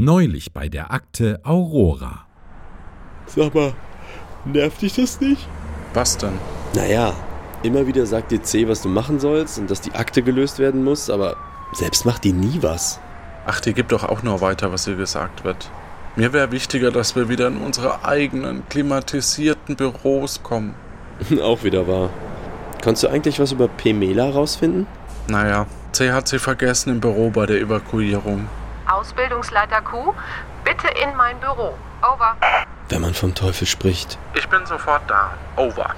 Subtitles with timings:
[0.00, 2.24] Neulich bei der Akte Aurora.
[3.26, 3.72] Sag mal,
[4.44, 5.48] nervt dich das nicht?
[5.92, 6.34] Was denn?
[6.72, 7.16] Naja,
[7.64, 10.84] immer wieder sagt dir C, was du machen sollst und dass die Akte gelöst werden
[10.84, 11.36] muss, aber
[11.72, 13.00] selbst macht die nie was.
[13.44, 15.68] Ach, die gibt doch auch nur weiter, was ihr gesagt wird.
[16.14, 20.76] Mir wäre wichtiger, dass wir wieder in unsere eigenen klimatisierten Büros kommen.
[21.42, 22.10] auch wieder wahr.
[22.82, 24.86] Kannst du eigentlich was über Pemela rausfinden?
[25.26, 28.46] Naja, C hat sie vergessen im Büro bei der Evakuierung.
[28.98, 30.12] Ausbildungsleiter Q,
[30.64, 31.72] bitte in mein Büro.
[32.02, 32.36] Over.
[32.88, 34.18] Wenn man vom Teufel spricht.
[34.34, 35.34] Ich bin sofort da.
[35.54, 35.94] Over.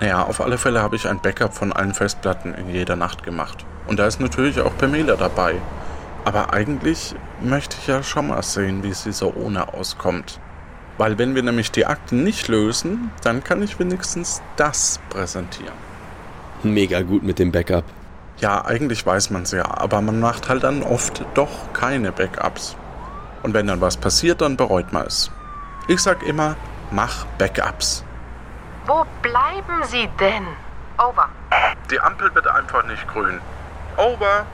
[0.00, 3.64] Naja, auf alle Fälle habe ich ein Backup von allen Festplatten in jeder Nacht gemacht.
[3.88, 5.56] Und da ist natürlich auch Pamela dabei.
[6.24, 10.38] Aber eigentlich möchte ich ja schon mal sehen, wie sie so ohne auskommt.
[10.96, 15.74] Weil wenn wir nämlich die Akten nicht lösen, dann kann ich wenigstens das präsentieren.
[16.62, 17.84] Mega gut mit dem Backup.
[18.40, 22.76] Ja, eigentlich weiß man es ja, aber man macht halt dann oft doch keine Backups.
[23.42, 25.30] Und wenn dann was passiert, dann bereut man es.
[25.88, 26.54] Ich sag immer,
[26.92, 28.04] mach Backups.
[28.86, 30.46] Wo bleiben Sie denn?
[30.98, 31.28] Over.
[31.90, 33.40] Die Ampel wird einfach nicht grün.
[33.96, 34.46] Over.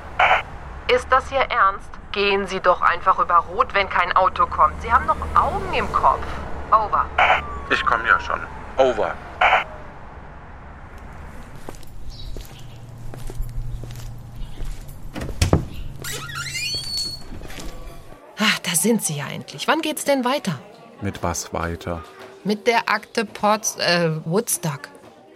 [0.89, 1.91] Ist das Ihr Ernst?
[2.13, 4.81] Gehen Sie doch einfach über Rot, wenn kein Auto kommt.
[4.81, 6.25] Sie haben doch Augen im Kopf.
[6.71, 7.05] Over.
[7.71, 8.41] Ich komme ja schon.
[8.77, 9.13] Over.
[18.75, 19.69] Da sind Sie ja endlich.
[19.69, 20.59] Wann geht's denn weiter?
[21.01, 22.03] Mit was weiter?
[22.43, 24.89] Mit der Akte Ports, äh, Woodstock.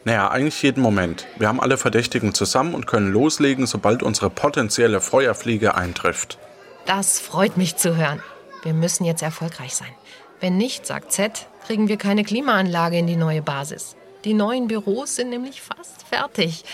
[0.04, 1.24] Naja, eigentlich jeden Moment.
[1.36, 6.38] Wir haben alle Verdächtigen zusammen und können loslegen, sobald unsere potenzielle Feuerfliege eintrifft.
[6.86, 8.20] Das freut mich zu hören.
[8.64, 9.92] Wir müssen jetzt erfolgreich sein.
[10.40, 13.94] Wenn nicht, sagt Z, kriegen wir keine Klimaanlage in die neue Basis.
[14.24, 16.64] Die neuen Büros sind nämlich fast fertig.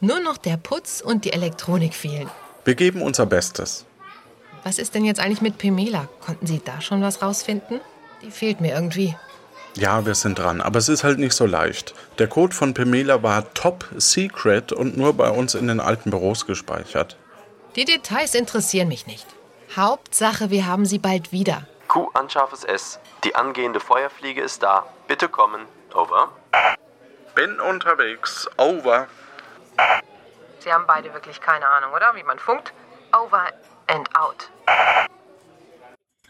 [0.00, 2.28] Nur noch der Putz und die Elektronik fehlen.
[2.66, 3.86] Wir geben unser Bestes.
[4.62, 6.08] Was ist denn jetzt eigentlich mit Pemela?
[6.20, 7.80] Konnten Sie da schon was rausfinden?
[8.22, 9.16] Die fehlt mir irgendwie.
[9.74, 11.94] Ja, wir sind dran, aber es ist halt nicht so leicht.
[12.18, 16.46] Der Code von Pemela war top secret und nur bei uns in den alten Büros
[16.46, 17.16] gespeichert.
[17.76, 19.26] Die Details interessieren mich nicht.
[19.76, 21.66] Hauptsache, wir haben sie bald wieder.
[21.86, 22.98] Q anscharfes S.
[23.24, 24.84] Die angehende Feuerfliege ist da.
[25.06, 25.62] Bitte kommen.
[25.94, 26.30] Over.
[27.34, 28.48] Bin unterwegs.
[28.56, 29.06] Over.
[30.58, 32.12] Sie haben beide wirklich keine Ahnung, oder?
[32.14, 32.72] Wie man funkt?
[33.12, 33.44] Over
[33.92, 34.50] and out.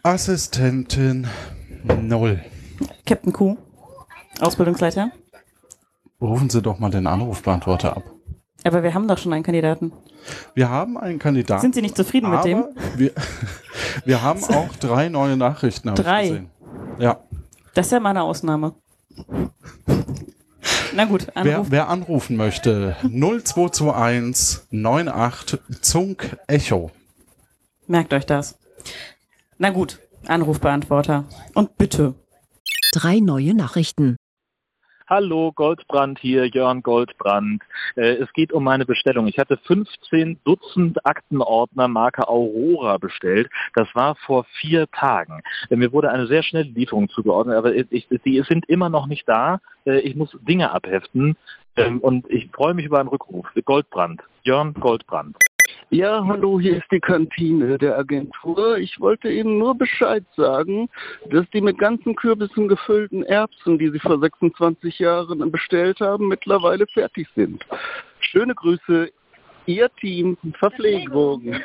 [0.03, 1.27] Assistentin
[2.01, 2.39] null.
[3.05, 3.57] Captain Q,
[4.39, 5.11] Ausbildungsleiter.
[6.19, 8.03] Rufen Sie doch mal den Anrufbeantworter ab.
[8.63, 9.91] Aber wir haben doch schon einen Kandidaten.
[10.53, 11.61] Wir haben einen Kandidaten.
[11.61, 12.65] Sind Sie nicht zufrieden mit dem?
[12.95, 13.11] Wir,
[14.05, 15.93] wir haben auch drei neue Nachrichten.
[15.95, 16.21] Drei?
[16.27, 16.49] gesehen.
[16.99, 17.21] Ja.
[17.73, 18.75] Das ist ja mal eine Ausnahme.
[20.93, 21.67] Na gut, Wer, Anruf.
[21.71, 26.91] wer anrufen möchte, 0221 98 Zunk Echo.
[27.91, 28.57] Merkt euch das.
[29.57, 31.25] Na gut, Anrufbeantworter.
[31.55, 32.15] Und bitte.
[32.93, 34.15] Drei neue Nachrichten.
[35.09, 37.61] Hallo, Goldbrand hier, Jörn Goldbrand.
[37.97, 39.27] Äh, es geht um meine Bestellung.
[39.27, 43.49] Ich hatte 15 Dutzend Aktenordner Marke Aurora bestellt.
[43.75, 45.41] Das war vor vier Tagen.
[45.69, 49.27] Äh, mir wurde eine sehr schnelle Lieferung zugeordnet, aber ich, die sind immer noch nicht
[49.27, 49.59] da.
[49.85, 51.35] Äh, ich muss Dinge abheften
[51.75, 53.47] ähm, und ich freue mich über einen Rückruf.
[53.65, 55.35] Goldbrand, Jörn Goldbrand.
[55.89, 58.77] Ja, hallo, hier ist die Kantine der Agentur.
[58.77, 60.89] Ich wollte Ihnen nur Bescheid sagen,
[61.29, 66.87] dass die mit ganzen Kürbissen gefüllten Erbsen, die Sie vor 26 Jahren bestellt haben, mittlerweile
[66.87, 67.65] fertig sind.
[68.19, 69.11] Schöne Grüße,
[69.65, 71.55] Ihr Team Verpflegung.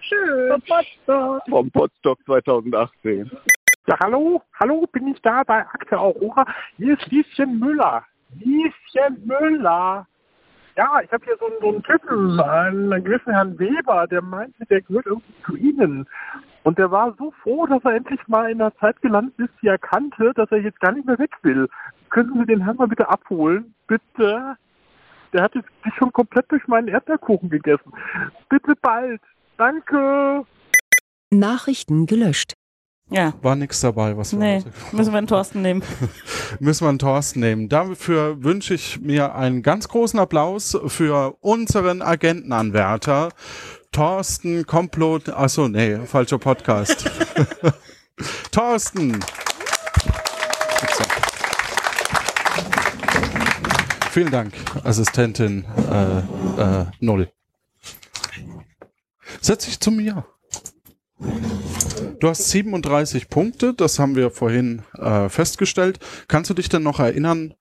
[0.00, 1.02] Tschüss.
[1.48, 3.30] Vom Potsdok 2018.
[3.86, 6.44] Ja, hallo, hallo, bin ich da bei Akte Aurora?
[6.76, 8.04] Hier ist Lieschen Müller.
[8.38, 10.06] Lieschen Müller.
[10.76, 14.64] Ja, ich habe hier so einen, so einen Typen, einen gewissen Herrn Weber, der meinte,
[14.66, 16.06] der gehört irgendwie zu Ihnen.
[16.62, 19.66] Und der war so froh, dass er endlich mal in einer Zeit gelandet ist, die
[19.66, 21.68] er kannte, dass er jetzt gar nicht mehr weg will.
[22.10, 23.74] Könnten Sie den Herrn mal bitte abholen?
[23.86, 24.56] Bitte?
[25.32, 25.64] Der hat sich
[25.98, 27.92] schon komplett durch meinen Erdbeerkuchen gegessen.
[28.48, 29.20] Bitte bald.
[29.56, 30.44] Danke.
[31.30, 32.54] Nachrichten gelöscht.
[33.12, 33.34] Ja.
[33.42, 35.82] War nichts dabei, was wir Nee, müssen wir einen Thorsten nehmen.
[36.60, 37.68] Müssen wir einen Thorsten nehmen.
[37.68, 43.28] Dafür wünsche ich mir einen ganz großen Applaus für unseren Agentenanwärter.
[43.90, 45.28] Thorsten Komplot.
[45.28, 47.10] Achso, nee, falscher Podcast.
[48.50, 49.20] Thorsten!
[54.10, 54.52] Vielen Dank,
[54.84, 56.18] Assistentin äh,
[56.60, 57.30] äh, Null.
[59.40, 60.24] Setz dich zu mir.
[62.20, 65.98] Du hast 37 Punkte, das haben wir vorhin äh, festgestellt.
[66.28, 67.54] Kannst du dich denn noch erinnern,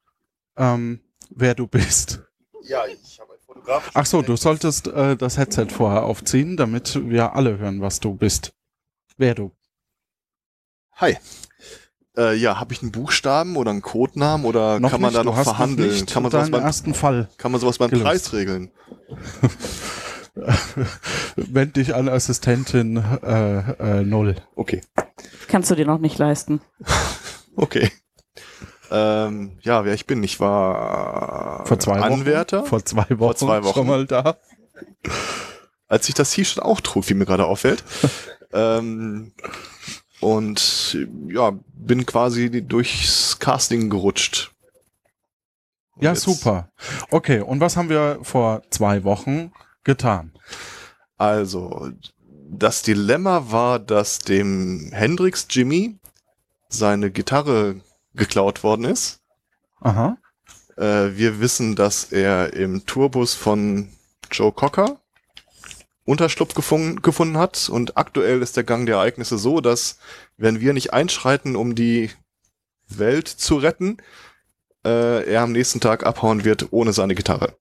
[0.55, 0.99] ähm,
[1.29, 2.21] wer du bist?
[2.63, 3.89] Ja, ich habe ein Fotograf.
[3.93, 8.13] Ach so, du solltest äh, das Headset vorher aufziehen, damit wir alle hören, was du
[8.13, 8.53] bist.
[9.17, 9.51] Wer du.
[10.97, 11.17] Hi.
[12.17, 15.23] Äh, ja, habe ich einen Buchstaben oder einen Codenamen oder Noch kann man nicht, da
[15.23, 16.05] noch verhandeln?
[16.05, 18.05] kann man sowas beim, ersten Fall kann man sowas beim gelöst.
[18.05, 18.71] Preis regeln?
[21.35, 24.35] Wend dich an Assistentin äh, äh, null.
[24.55, 24.81] Okay.
[25.47, 26.61] Kannst du dir noch nicht leisten.
[27.57, 27.91] Okay.
[28.89, 32.13] Ähm, ja, wer ich bin, ich war Vor zwei Wochen.
[32.13, 32.65] Anwärter.
[32.65, 33.17] Vor zwei Wochen.
[33.17, 33.73] Vor zwei Wochen.
[33.73, 34.37] Schon mal da.
[35.89, 37.83] als ich das T-Shirt auch trug, wie mir gerade auffällt.
[38.53, 39.33] ähm,
[40.21, 44.53] und ja, bin quasi durchs Casting gerutscht.
[45.95, 46.71] Und Ja, jetzt- super.
[47.09, 49.51] Okay, und was haben wir vor zwei Wochen
[49.83, 50.33] getan?
[51.17, 51.91] Also,
[52.49, 55.99] das Dilemma war, dass dem Hendrix Jimmy
[56.69, 57.81] seine Gitarre
[58.13, 59.21] geklaut worden ist.
[59.79, 60.17] Aha.
[60.77, 63.89] Äh, wir wissen, dass er im Tourbus von
[64.31, 65.01] Joe Cocker
[66.03, 69.99] Unterschlupf gefunden, gefunden hat und aktuell ist der Gang der Ereignisse so, dass
[70.37, 72.09] wenn wir nicht einschreiten, um die
[72.87, 73.97] Welt zu retten,
[74.83, 77.55] äh, er am nächsten Tag abhauen wird ohne seine Gitarre.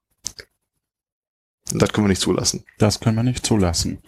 [1.78, 2.64] Das können wir nicht zulassen.
[2.78, 3.99] Das können wir nicht zulassen.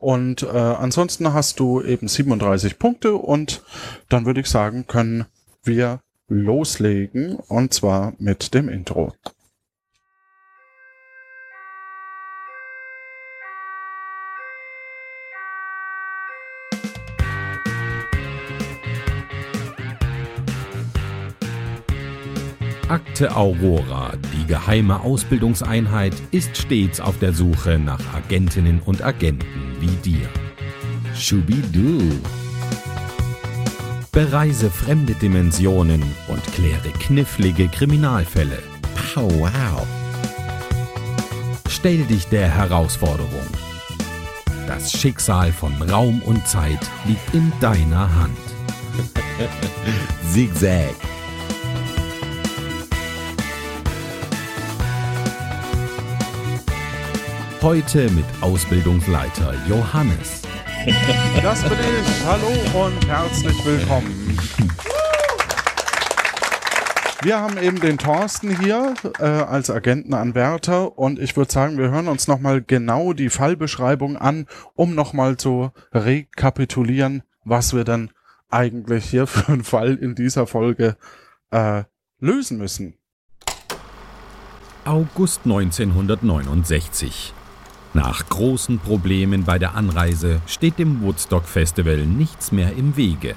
[0.00, 3.62] Und äh, ansonsten hast du eben 37 Punkte und
[4.08, 5.26] dann würde ich sagen, können
[5.64, 9.12] wir loslegen und zwar mit dem Intro.
[22.92, 29.46] Akte Aurora, die geheime Ausbildungseinheit, ist stets auf der Suche nach Agentinnen und Agenten
[29.80, 30.28] wie dir.
[31.14, 32.20] Schubidu.
[34.12, 38.58] Bereise fremde Dimensionen und kläre knifflige Kriminalfälle.
[39.14, 39.86] Pow wow.
[41.70, 43.48] Stell dich der Herausforderung.
[44.66, 48.36] Das Schicksal von Raum und Zeit liegt in deiner Hand.
[50.30, 50.94] Zigzag.
[57.62, 60.42] Heute mit Ausbildungsleiter Johannes.
[61.40, 62.26] Das bin ich.
[62.26, 62.48] Hallo
[62.84, 64.36] und herzlich willkommen.
[67.22, 72.08] Wir haben eben den Thorsten hier äh, als Agentenanwärter und ich würde sagen, wir hören
[72.08, 78.10] uns nochmal genau die Fallbeschreibung an, um nochmal zu rekapitulieren, was wir dann
[78.50, 80.96] eigentlich hier für einen Fall in dieser Folge
[81.52, 81.84] äh,
[82.18, 82.94] lösen müssen.
[84.84, 87.34] August 1969.
[87.94, 93.34] Nach großen Problemen bei der Anreise steht dem Woodstock Festival nichts mehr im Wege.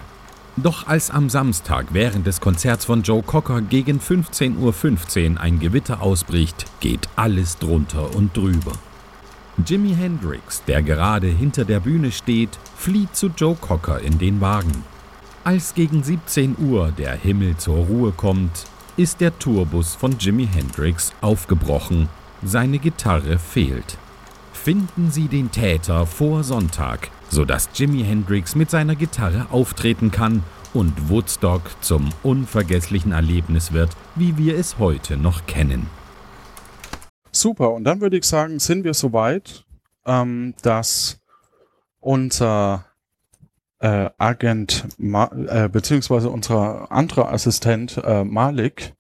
[0.56, 6.02] Doch als am Samstag während des Konzerts von Joe Cocker gegen 15.15 Uhr ein Gewitter
[6.02, 8.72] ausbricht, geht alles drunter und drüber.
[9.66, 14.86] Jimi Hendrix, der gerade hinter der Bühne steht, flieht zu Joe Cocker in den Wagen.
[15.44, 18.66] Als gegen 17 Uhr der Himmel zur Ruhe kommt,
[18.96, 22.08] ist der Tourbus von Jimi Hendrix aufgebrochen,
[22.42, 23.98] seine Gitarre fehlt.
[24.66, 31.08] Finden Sie den Täter vor Sonntag, sodass Jimi Hendrix mit seiner Gitarre auftreten kann und
[31.08, 35.86] Woodstock zum unvergesslichen Erlebnis wird, wie wir es heute noch kennen.
[37.32, 39.68] Super, und dann würde ich sagen, sind wir soweit,
[40.08, 41.22] ähm, dass
[42.00, 42.86] unser
[43.78, 48.96] äh, Agent, Ma äh, beziehungsweise unser anderer Assistent äh, Malik,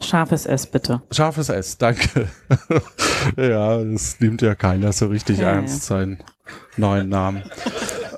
[0.00, 1.02] Scharfes S, bitte.
[1.10, 2.28] scharfes S, danke.
[3.36, 6.18] ja, das nimmt ja keiner so richtig Ja, ernst, seinen
[6.76, 7.42] neuen Namen.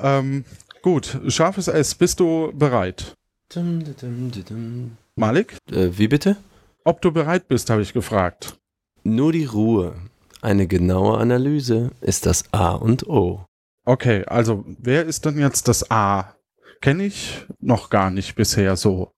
[0.00, 0.44] ähm,
[0.82, 3.14] gut, scharfes S, bist du bereit?
[3.54, 4.96] Dum, dum, dum, dum.
[5.16, 5.56] Malik?
[5.72, 6.36] Äh, wie bitte?
[6.84, 8.56] Ob du bereit bist, habe ich gefragt.
[9.02, 9.94] Nur die Ruhe.
[10.42, 13.44] Eine genaue Analyse ist das A und O.
[13.86, 16.34] Okay, also wer ist denn jetzt das A?
[16.80, 19.10] Kenne ich noch gar nicht bisher so.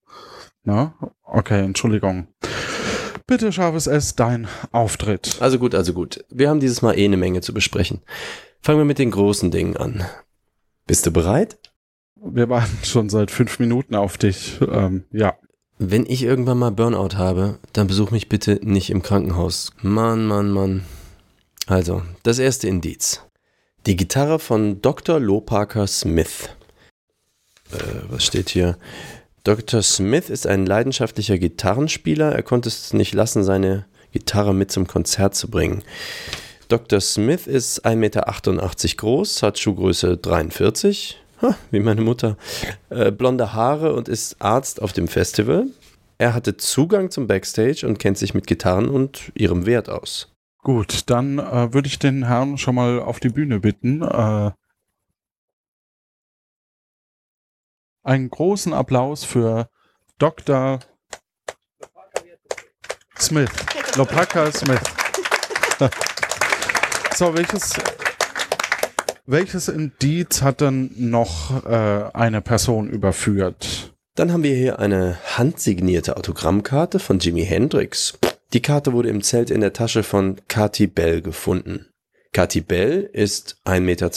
[0.64, 0.94] Na?
[1.24, 2.28] Okay, Entschuldigung.
[3.26, 5.36] Bitte, scharfes S, dein Auftritt.
[5.40, 6.24] Also gut, also gut.
[6.30, 8.02] Wir haben dieses Mal eh eine Menge zu besprechen.
[8.60, 10.04] Fangen wir mit den großen Dingen an.
[10.86, 11.58] Bist du bereit?
[12.16, 14.60] Wir warten schon seit fünf Minuten auf dich.
[14.60, 15.34] Ähm, ja.
[15.78, 19.72] Wenn ich irgendwann mal Burnout habe, dann besuch mich bitte nicht im Krankenhaus.
[19.80, 20.84] Mann, Mann, Mann.
[21.66, 23.22] Also, das erste Indiz.
[23.86, 25.18] Die Gitarre von Dr.
[25.18, 26.50] Lopaker Smith.
[27.72, 27.78] Äh,
[28.08, 28.78] was steht hier?
[29.44, 29.82] Dr.
[29.82, 32.32] Smith ist ein leidenschaftlicher Gitarrenspieler.
[32.32, 35.82] Er konnte es nicht lassen, seine Gitarre mit zum Konzert zu bringen.
[36.68, 37.00] Dr.
[37.00, 38.24] Smith ist 1,88 Meter
[38.96, 42.36] groß, hat Schuhgröße 43, ha, wie meine Mutter,
[42.90, 45.66] äh, blonde Haare und ist Arzt auf dem Festival.
[46.18, 50.32] Er hatte Zugang zum Backstage und kennt sich mit Gitarren und ihrem Wert aus.
[50.62, 54.02] Gut, dann äh, würde ich den Herrn schon mal auf die Bühne bitten.
[54.02, 54.52] Äh,
[58.02, 59.68] einen großen Applaus für
[60.18, 60.80] Dr.
[63.18, 63.50] Smith.
[63.96, 64.80] Lopaka Smith.
[67.14, 67.74] so, welches,
[69.26, 73.94] welches Indiz hat dann noch äh, eine Person überführt?
[74.14, 78.18] Dann haben wir hier eine handsignierte Autogrammkarte von Jimi Hendrix.
[78.52, 81.86] Die Karte wurde im Zelt in der Tasche von Kati Bell gefunden.
[82.32, 84.10] Kati Bell ist 1,72 Meter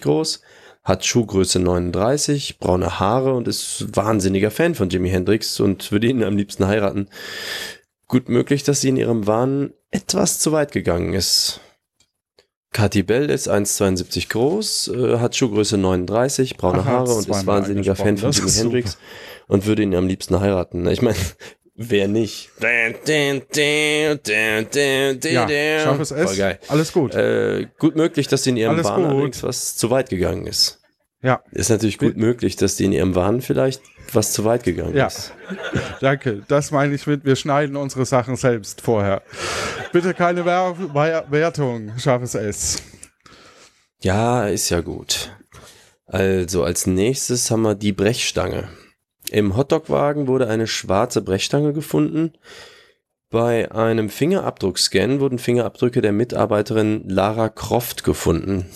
[0.00, 0.42] groß,
[0.82, 6.24] hat Schuhgröße 39, braune Haare und ist wahnsinniger Fan von Jimi Hendrix und würde ihn
[6.24, 7.08] am liebsten heiraten.
[8.08, 11.60] Gut möglich, dass sie in ihrem Wahn etwas zu weit gegangen ist.
[12.72, 17.94] Katy Bell ist 1,72 groß, äh, hat Schuhgröße 39, braune Ach, Haare und ist wahnsinniger
[17.94, 18.98] Fan von Jimi Hendrix
[19.46, 20.86] und würde ihn am liebsten heiraten.
[20.86, 21.18] Ich meine,
[21.74, 22.50] wer nicht?
[22.60, 22.68] Ja,
[25.80, 26.30] scharfes S.
[26.30, 26.58] Voll geil.
[26.68, 27.14] Alles gut.
[27.14, 30.80] Äh, gut möglich, dass sie in ihrem Alles Wahn allerdings was zu weit gegangen ist.
[31.22, 31.42] Ja.
[31.52, 33.80] Ist natürlich gut möglich, dass die in ihrem Wahn vielleicht
[34.12, 35.32] was zu weit gegangen Ja, ist.
[36.00, 36.42] danke.
[36.48, 39.22] Das meine ich mit, wir schneiden unsere Sachen selbst vorher.
[39.92, 42.82] Bitte keine Wer Wer Wertung, scharfes S.
[44.00, 45.30] Ja, ist ja gut.
[46.06, 48.68] Also als nächstes haben wir die Brechstange.
[49.32, 52.32] Im Hotdog-Wagen wurde eine schwarze Brechstange gefunden.
[53.30, 58.66] Bei einem Fingerabdruckscan wurden Fingerabdrücke der Mitarbeiterin Lara Croft gefunden.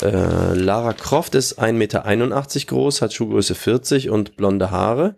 [0.00, 5.16] Äh, Lara Croft ist 1,81 Meter groß, hat Schuhgröße 40 und blonde Haare.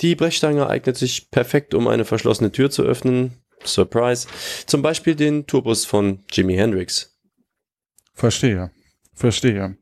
[0.00, 3.42] Die Brechstange eignet sich perfekt, um eine verschlossene Tür zu öffnen.
[3.64, 4.28] Surprise.
[4.66, 7.18] Zum Beispiel den Tourbus von Jimi Hendrix.
[8.14, 8.70] Verstehe.
[9.12, 9.76] Verstehe.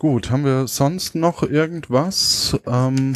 [0.00, 2.58] Gut, haben wir sonst noch irgendwas?
[2.66, 3.12] Ähm,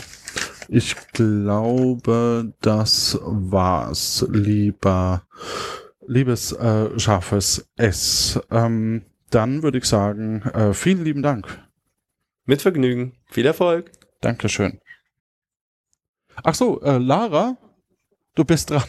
[0.69, 5.27] ich glaube, das war's, lieber,
[6.07, 8.39] liebes äh, scharfes S.
[8.51, 11.59] Ähm, dann würde ich sagen, äh, vielen lieben Dank.
[12.45, 13.17] Mit Vergnügen.
[13.31, 13.91] Viel Erfolg.
[14.21, 14.79] Dankeschön.
[16.43, 17.57] Ach so, äh, Lara,
[18.35, 18.83] du bist dran.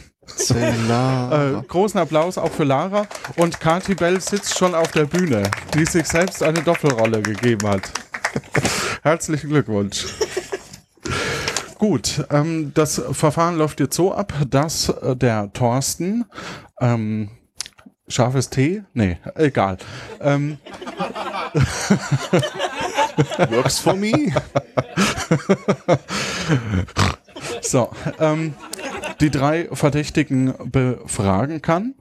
[0.50, 3.06] Äh, großen Applaus auch für Lara.
[3.36, 7.82] Und Kati Bell sitzt schon auf der Bühne, die sich selbst eine Doppelrolle gegeben hat.
[9.02, 10.06] Herzlichen Glückwunsch.
[11.78, 16.24] Gut, ähm, das Verfahren läuft jetzt so ab, dass äh, der Thorsten
[16.80, 17.30] ähm,
[18.08, 18.82] scharfes T?
[18.94, 19.76] Nee, egal.
[20.20, 20.58] Ähm,
[23.50, 24.12] Works for me.
[27.60, 27.90] So,
[28.20, 28.54] ähm,
[29.20, 31.94] die drei Verdächtigen befragen kann.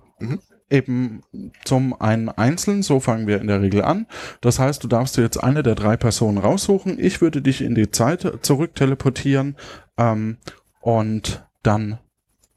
[0.70, 1.22] Eben
[1.64, 4.08] zum einen einzeln, so fangen wir in der Regel an.
[4.42, 6.98] Das heißt, du darfst dir jetzt eine der drei Personen raussuchen.
[7.00, 9.56] Ich würde dich in die Zeit zurück teleportieren
[9.98, 10.38] ähm,
[10.82, 12.00] und dann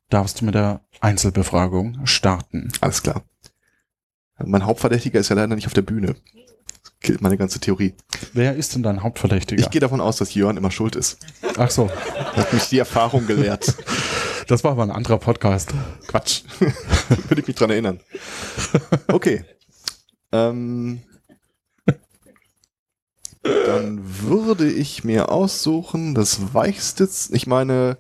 [0.09, 2.73] darfst du mit der Einzelbefragung starten.
[2.81, 3.25] Alles klar.
[4.45, 6.15] Mein Hauptverdächtiger ist ja leider nicht auf der Bühne.
[7.01, 7.95] Killt meine ganze Theorie.
[8.33, 9.61] Wer ist denn dein Hauptverdächtiger?
[9.61, 11.19] Ich gehe davon aus, dass Jörn immer schuld ist.
[11.57, 11.89] Ach so.
[11.91, 13.75] Hat mich die Erfahrung gelehrt.
[14.49, 15.75] Das war aber ein anderer Podcast.
[16.07, 16.45] Quatsch.
[17.29, 18.01] Würde ich mich dran erinnern.
[19.09, 19.45] Okay.
[20.33, 21.03] Ähm,
[23.43, 27.99] dann würde ich mir aussuchen, das weichste, ich meine,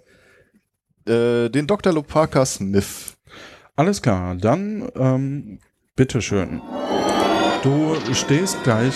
[1.07, 1.93] äh, den Dr.
[1.93, 3.19] Lopaka Smith.
[3.77, 5.61] Alles klar, dann ähm,
[5.97, 6.61] bitteschön.
[7.63, 8.95] Du stehst gleich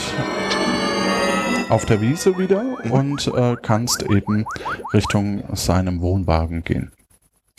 [1.69, 4.45] auf der Wiese wieder und äh, kannst eben
[4.93, 6.93] Richtung seinem Wohnwagen gehen.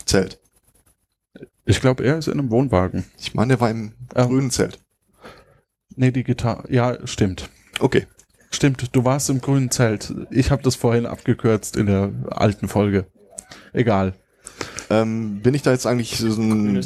[0.06, 0.40] Zelt.
[1.66, 3.06] Ich glaube, er ist in einem Wohnwagen.
[3.20, 4.28] Ich meine, der war im Ähm.
[4.28, 4.80] grünen Zelt.
[5.96, 6.64] Nee, die Gitarre.
[6.72, 7.50] Ja, stimmt.
[7.80, 8.08] Okay.
[8.52, 10.14] Stimmt, du warst im grünen Zelt.
[10.30, 13.08] Ich habe das vorhin abgekürzt in der alten Folge.
[13.74, 14.14] Egal.
[14.90, 16.80] Ähm, bin ich da jetzt eigentlich so ein,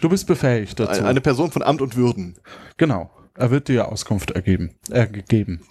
[0.00, 1.04] Du bist befähigt dazu.
[1.04, 2.36] eine Person von Amt und Würden?
[2.76, 3.10] genau.
[3.36, 4.70] Er wird dir Auskunft ergeben.
[4.90, 5.62] Äh, gegeben.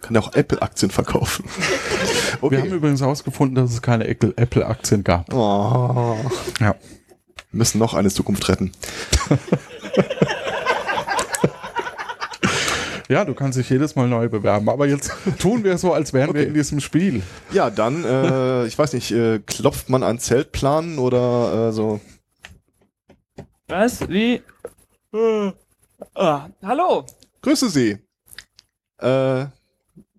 [0.00, 1.44] Kann ja auch Apple-Aktien verkaufen.
[2.42, 5.32] Wir haben übrigens herausgefunden, dass es keine Apple- Apple-Aktien gab.
[5.32, 6.16] Oh.
[6.60, 6.74] Ja.
[7.52, 8.72] Müssen noch eine Zukunft retten.
[13.08, 14.68] Ja, du kannst dich jedes Mal neu bewerben.
[14.70, 16.48] Aber jetzt tun wir so, als wären wir Okay.
[16.48, 17.22] in diesem Spiel.
[17.52, 22.00] Ja, dann, äh, ich weiß nicht, äh, klopft man an Zeltplan oder äh, so?
[23.68, 24.08] Was?
[24.08, 24.40] Wie?
[26.14, 27.04] Ah, hallo.
[27.42, 27.98] Grüße Sie.
[29.00, 29.46] Äh,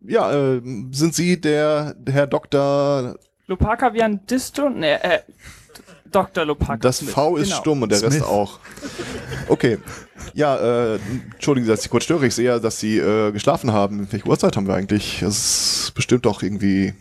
[0.07, 0.61] ja, äh,
[0.91, 3.15] sind Sie der Herr Dr.
[3.47, 4.69] Lopaka wie ein Disto?
[4.69, 5.19] Nee, äh,
[6.11, 6.45] Dr.
[6.45, 6.77] Lopaka.
[6.77, 7.11] Das Smith.
[7.13, 7.61] V ist Genau.
[7.61, 8.13] stumm und der Smith.
[8.13, 8.59] Rest auch.
[9.47, 9.79] Okay.
[10.33, 10.55] Ja,
[10.95, 10.99] äh,
[11.33, 12.27] entschuldigen Sie, dass ich kurz störe.
[12.27, 14.11] Ich sehe ja, dass Sie äh, geschlafen haben.
[14.11, 15.19] Welche Uhrzeit haben wir eigentlich?
[15.21, 16.93] Das ist bestimmt doch irgendwie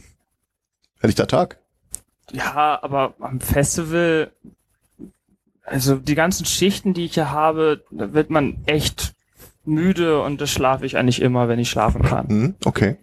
[1.01, 1.59] helllichter Tag.
[2.33, 4.33] Ja, aber am Festival,
[5.65, 9.15] also die ganzen Schichten, die ich hier habe, da wird man echt
[9.65, 12.29] müde und das schlafe ich eigentlich immer, wenn ich schlafen kann.
[12.29, 12.97] Hm, okay.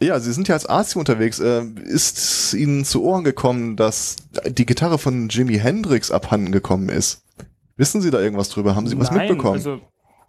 [0.00, 1.38] Ja, Sie sind ja als Arzt hier unterwegs.
[1.38, 4.16] Äh, ist Ihnen zu Ohren gekommen, dass
[4.48, 7.22] die Gitarre von Jimi Hendrix abhanden gekommen ist?
[7.76, 8.74] Wissen Sie da irgendwas drüber?
[8.74, 9.54] Haben Sie was Nein, mitbekommen?
[9.54, 9.80] Also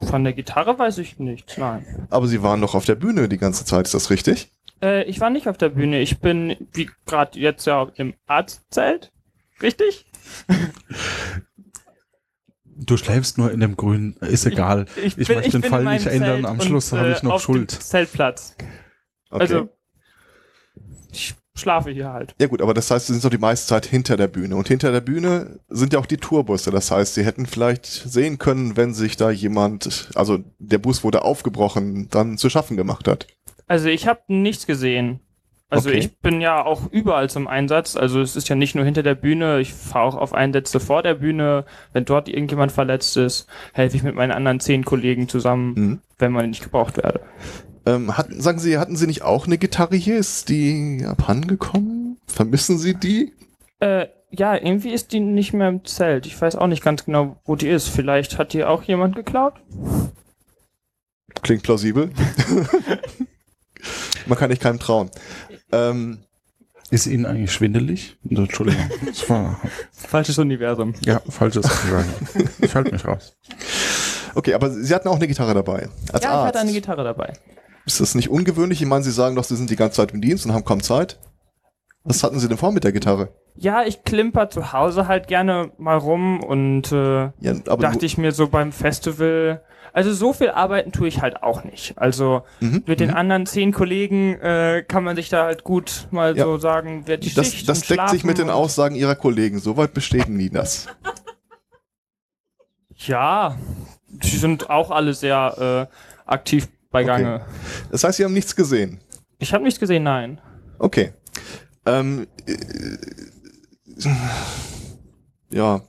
[0.01, 2.07] von der Gitarre weiß ich nichts, nein.
[2.09, 4.51] Aber Sie waren doch auf der Bühne die ganze Zeit, ist das richtig?
[4.81, 6.01] Äh, ich war nicht auf der Bühne.
[6.01, 9.11] Ich bin, wie gerade jetzt ja im Arztzelt.
[9.61, 10.05] Richtig?
[12.75, 14.85] Du schläfst nur in dem Grünen, ist egal.
[15.03, 17.23] Ich, bin- möchte den bin Fall nicht ändern, Zelt am und, Schluss habe äh, ich
[17.23, 17.71] noch auf dem Schuld.
[17.71, 18.55] Zeltplatz.
[19.29, 19.41] Okay.
[19.41, 19.69] Also,
[21.11, 22.33] ich schlafe hier halt.
[22.41, 24.55] Ja gut, aber das heißt, Sie sind doch die meiste Zeit hinter der Bühne.
[24.55, 26.71] Und hinter der Bühne sind ja auch die Tourbusse.
[26.71, 31.21] Das heißt, Sie hätten vielleicht sehen können, wenn sich da jemand, also der Bus wurde
[31.23, 33.27] aufgebrochen, dann zu schaffen gemacht hat.
[33.67, 35.19] Also ich habe nichts gesehen.
[35.73, 35.99] Also Okay.
[35.99, 37.95] ich bin ja auch überall zum Einsatz.
[37.95, 39.59] Also es ist ja nicht nur hinter der Bühne.
[39.59, 41.65] Ich fahre auch auf Einsätze vor der Bühne.
[41.93, 45.99] Wenn dort irgendjemand verletzt ist, helfe ich mit meinen anderen zehn Kollegen zusammen, Mhm.
[46.19, 47.21] wenn man nicht gebraucht werde.
[47.85, 50.17] Ähm, hatten, sagen Sie, hatten Sie nicht auch eine Gitarre hier?
[50.17, 52.17] Ist die abhandengekommen?
[52.27, 53.33] Vermissen Sie die?
[53.79, 56.25] Äh, ja, irgendwie ist die nicht mehr im Zelt.
[56.25, 57.89] Ich weiß auch nicht ganz genau, wo die ist.
[57.89, 59.53] Vielleicht hat die auch jemand geklaut?
[61.41, 62.11] Klingt plausibel.
[64.27, 65.09] Man kann nicht keinem trauen.
[65.73, 66.19] Ähm,
[66.91, 68.17] Ist Ihnen eigentlich schwindelig?
[68.29, 68.89] Entschuldigung.
[69.05, 69.59] Das war,
[69.91, 70.93] Falsches Universum.
[71.05, 72.05] ja, falsches Sagen.
[72.59, 73.35] Ich halte mich raus.
[74.35, 75.89] okay, aber Sie hatten auch eine Gitarre dabei.
[76.11, 76.47] Als ja, ich Arzt.
[76.47, 77.33] hatte eine Gitarre dabei.
[77.85, 78.81] Ist das nicht ungewöhnlich?
[78.81, 80.81] Ich meine, Sie sagen doch, Sie sind die ganze Zeit im Dienst und haben kaum
[80.81, 81.19] Zeit.
[82.05, 83.29] Was hatten Sie denn vor mit der Gitarre?
[83.55, 88.17] Ja, ich klimper zu Hause halt gerne mal rum und äh, Ja, aber dachte ich
[88.17, 89.61] mir so beim Festival,
[89.93, 91.97] also so viel arbeiten tue ich halt auch nicht.
[91.97, 93.15] Also Mhm, mit den mhm.
[93.15, 96.43] anderen zehn Kollegen äh, kann man sich da halt gut mal Ja.
[96.45, 99.59] so sagen, wer die Das, Schicht das deckt sich mit den Aussagen Ihrer Kollegen.
[99.59, 100.87] Soweit bestätigen die das.
[102.95, 103.57] Ja,
[104.07, 105.95] die sind auch alle sehr äh,
[106.29, 107.45] aktiv bei Gange.
[107.91, 108.99] Das heißt, Sie haben nichts gesehen.
[109.39, 110.39] Ich habe nichts gesehen, nein.
[110.79, 111.13] Okay.
[111.85, 112.55] Ähm, äh,
[115.49, 115.81] ja,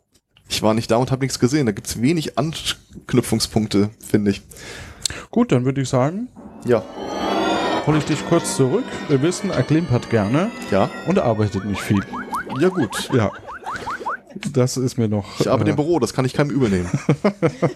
[0.55, 1.67] ich war nicht da und habe nichts gesehen.
[1.67, 4.43] Da gibt's wenig Anknüpfungspunkte, finde ich.
[5.31, 6.29] Gut, dann würde ich sagen,
[6.65, 6.83] Ja.
[7.87, 8.85] hole ich dich kurz zurück.
[9.09, 10.91] Wir wissen, er klimpert gerne Ja.
[11.07, 12.01] und arbeitet nicht viel.
[12.61, 13.11] Ja, gut.
[13.13, 13.31] Ja.
[14.53, 15.39] Das ist mir noch.
[15.41, 16.91] Ich arbeite äh, im Büro, das kann ich keinem übel nehmen.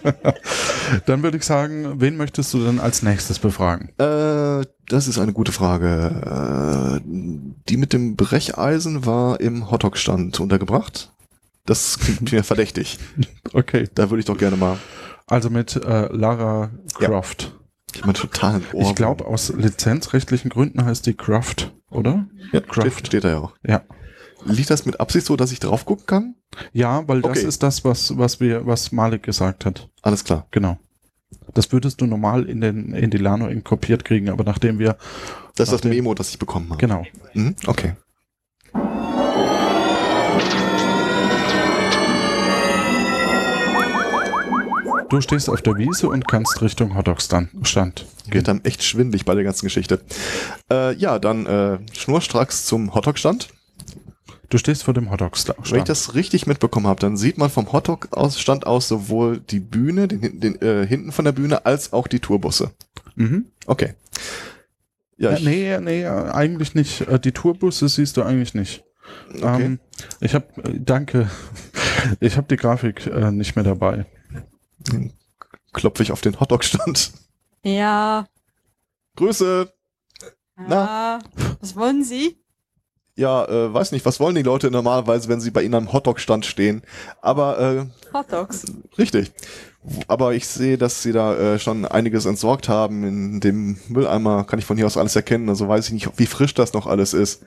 [1.05, 3.89] Dann würde ich sagen, wen möchtest du denn als nächstes befragen?
[3.97, 6.99] Äh, das ist eine gute Frage.
[6.99, 7.01] Äh,
[7.69, 11.11] die mit dem Brecheisen war im Hotdog-Stand untergebracht.
[11.65, 12.97] Das klingt mir verdächtig.
[13.51, 13.87] Okay.
[13.95, 14.77] Da würde ich doch gerne mal.
[15.25, 17.55] Also mit äh, Lara Croft.
[17.95, 22.27] Ich meine, total Ich glaube, aus lizenzrechtlichen Gründen heißt die Croft, oder?
[22.51, 22.91] Ja, Croft.
[22.91, 23.53] steht, steht da ja auch.
[23.65, 23.81] Ja.
[24.45, 26.35] Liegt das mit Absicht so, dass ich drauf gucken kann?
[26.73, 27.47] Ja, weil das Okay.
[27.47, 29.89] ist das, was, was wir, was Malik gesagt hat.
[30.03, 30.45] Alles klar.
[30.51, 30.77] Genau.
[31.55, 34.95] Das würdest du normal in den, in die Lano kopiert kriegen, aber nachdem wir.
[35.55, 36.77] Das ist das Memo, das ich bekommen habe.
[36.79, 37.03] Genau.
[37.33, 37.95] Mhm, okay.
[45.09, 49.33] Du stehst auf der Wiese und kannst Richtung Hotdog-Stand Stand Geht dann echt schwindlig bei
[49.33, 50.01] der ganzen Geschichte.
[50.71, 53.49] Äh, ja, dann äh, schnurstracks zum Hotdog-Stand.
[54.49, 55.71] Du stehst vor dem Hotdog-Stand.
[55.71, 60.07] Wenn ich das richtig mitbekommen habe, dann sieht man vom Hotdog-Stand aus sowohl die Bühne,
[60.07, 62.71] den, den äh, hinten von der Bühne, als auch die Tourbusse.
[63.15, 63.45] Mhm.
[63.65, 63.93] Okay.
[65.17, 67.01] Ja, Ja, nee, nee, eigentlich nicht.
[67.01, 68.83] Äh, Die Tourbusse siehst du eigentlich nicht.
[69.35, 69.65] Okay.
[69.65, 69.79] Ähm,
[70.21, 70.45] ich habe,
[70.79, 71.29] danke,
[72.19, 74.05] ich habe die Grafik äh, nicht mehr dabei.
[75.73, 77.11] Klopfe ich auf den Hotdog-Stand.
[77.63, 78.27] Ja.
[79.15, 79.71] Grüße!
[80.55, 81.19] Na?
[81.61, 82.37] Was wollen Sie?
[83.19, 86.45] Ja, äh, weiß nicht, was wollen die Leute normalerweise, wenn sie bei ihnen am Hotdog-Stand
[86.45, 86.83] stehen?
[87.21, 88.63] Aber äh, Hot Dogs.
[88.97, 89.33] Richtig.
[90.07, 93.03] Aber ich sehe, dass sie da äh, schon einiges entsorgt haben.
[93.03, 95.49] In dem Mülleimer kann ich von hier aus alles erkennen.
[95.49, 97.43] Also weiß ich nicht, wie frisch das noch alles ist.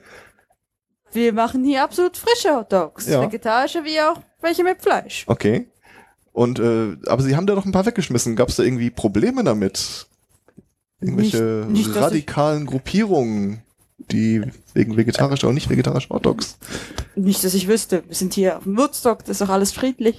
[1.11, 3.07] Wir machen hier absolut frische Hot Dogs.
[3.07, 3.23] Ja.
[3.23, 5.23] Vegetarische wie auch welche mit Fleisch.
[5.25, 5.67] Okay.
[6.33, 8.35] Und äh, aber sie haben da doch ein paar weggeschmissen.
[8.35, 10.07] Gab es da irgendwie Probleme damit?
[10.99, 13.61] Irgendwelche Nicht- nicht, radikalen Gruppierungen,
[14.11, 14.41] die
[14.73, 16.57] wegen vegetarischer und nicht vegetarischer Hotdogs.
[17.15, 18.03] Nicht, dass ich wüsste.
[18.07, 20.17] Wir sind hier auf dem Woodstock, das ist doch alles friedlich.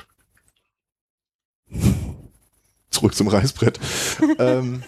[2.90, 3.81] Zurück zum Reißbrett.
[4.38, 4.85] ähm,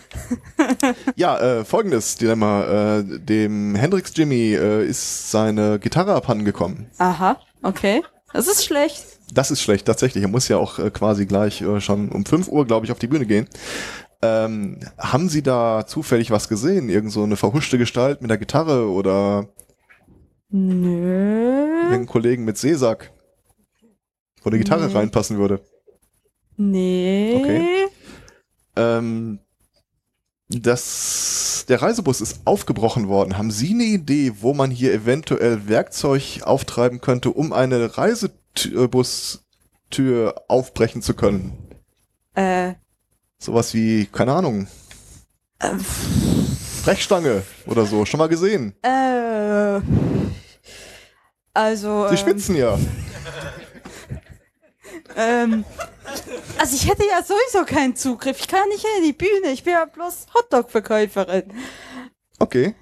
[1.16, 2.98] ja, äh, folgendes Dilemma.
[2.98, 6.88] Äh, dem Hendrix Jimmy äh, ist seine Gitarre abhanden gekommen.
[6.98, 8.02] Aha, okay.
[8.32, 9.15] Das ist schlecht.
[9.32, 10.22] Das ist schlecht, tatsächlich.
[10.22, 12.98] Er muss ja auch äh, quasi gleich äh, schon um 5 Uhr, glaube ich, auf
[12.98, 13.48] die Bühne gehen.
[14.22, 16.88] Ähm, haben Sie da zufällig was gesehen?
[16.88, 19.48] Irgend so eine verhuschte Gestalt mit der Gitarre oder
[20.48, 21.76] Nö.
[21.82, 23.12] irgendeinen Kollegen mit Seesack,
[24.42, 24.94] wo eine Gitarre Nee.
[24.94, 25.60] reinpassen würde?
[26.56, 27.34] Nee.
[27.36, 27.88] Okay.
[28.76, 29.40] Ähm,
[30.48, 33.36] das der Reisebus ist aufgebrochen worden.
[33.36, 37.96] Haben Sie eine Idee, wo man hier eventuell Werkzeug auftreiben könnte, um eine
[38.64, 41.52] Reisebustür aufbrechen zu können?
[42.34, 42.74] Äh,
[43.38, 44.66] Sowas wie, keine Ahnung,
[45.58, 45.70] äh,
[46.84, 48.04] Brechstange oder so.
[48.04, 48.74] Schon mal gesehen?
[48.82, 49.80] äh,
[51.52, 52.08] also.
[52.08, 52.78] Sie ähm, schwitzen ja.
[55.18, 55.64] Ähm,
[56.58, 58.38] also ich hätte ja sowieso keinen Zugriff.
[58.38, 59.52] Ich kann nicht in die Bühne.
[59.52, 61.52] Ich bin ja bloß Hotdog-Verkäuferin.
[62.38, 62.74] Okay.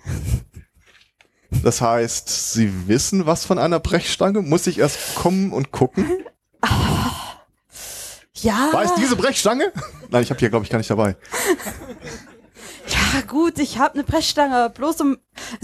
[1.63, 4.43] Das heißt, Sie wissen was von einer Brechstange?
[4.43, 6.07] Muss ich erst kommen und gucken?
[8.45, 8.69] Ja.
[8.73, 9.73] War es diese Brechstange?
[10.11, 11.17] Nein, ich habe hier, glaube ich, gar nicht dabei.
[12.87, 15.17] Ja gut, ich habe eine Brechstange, bloß um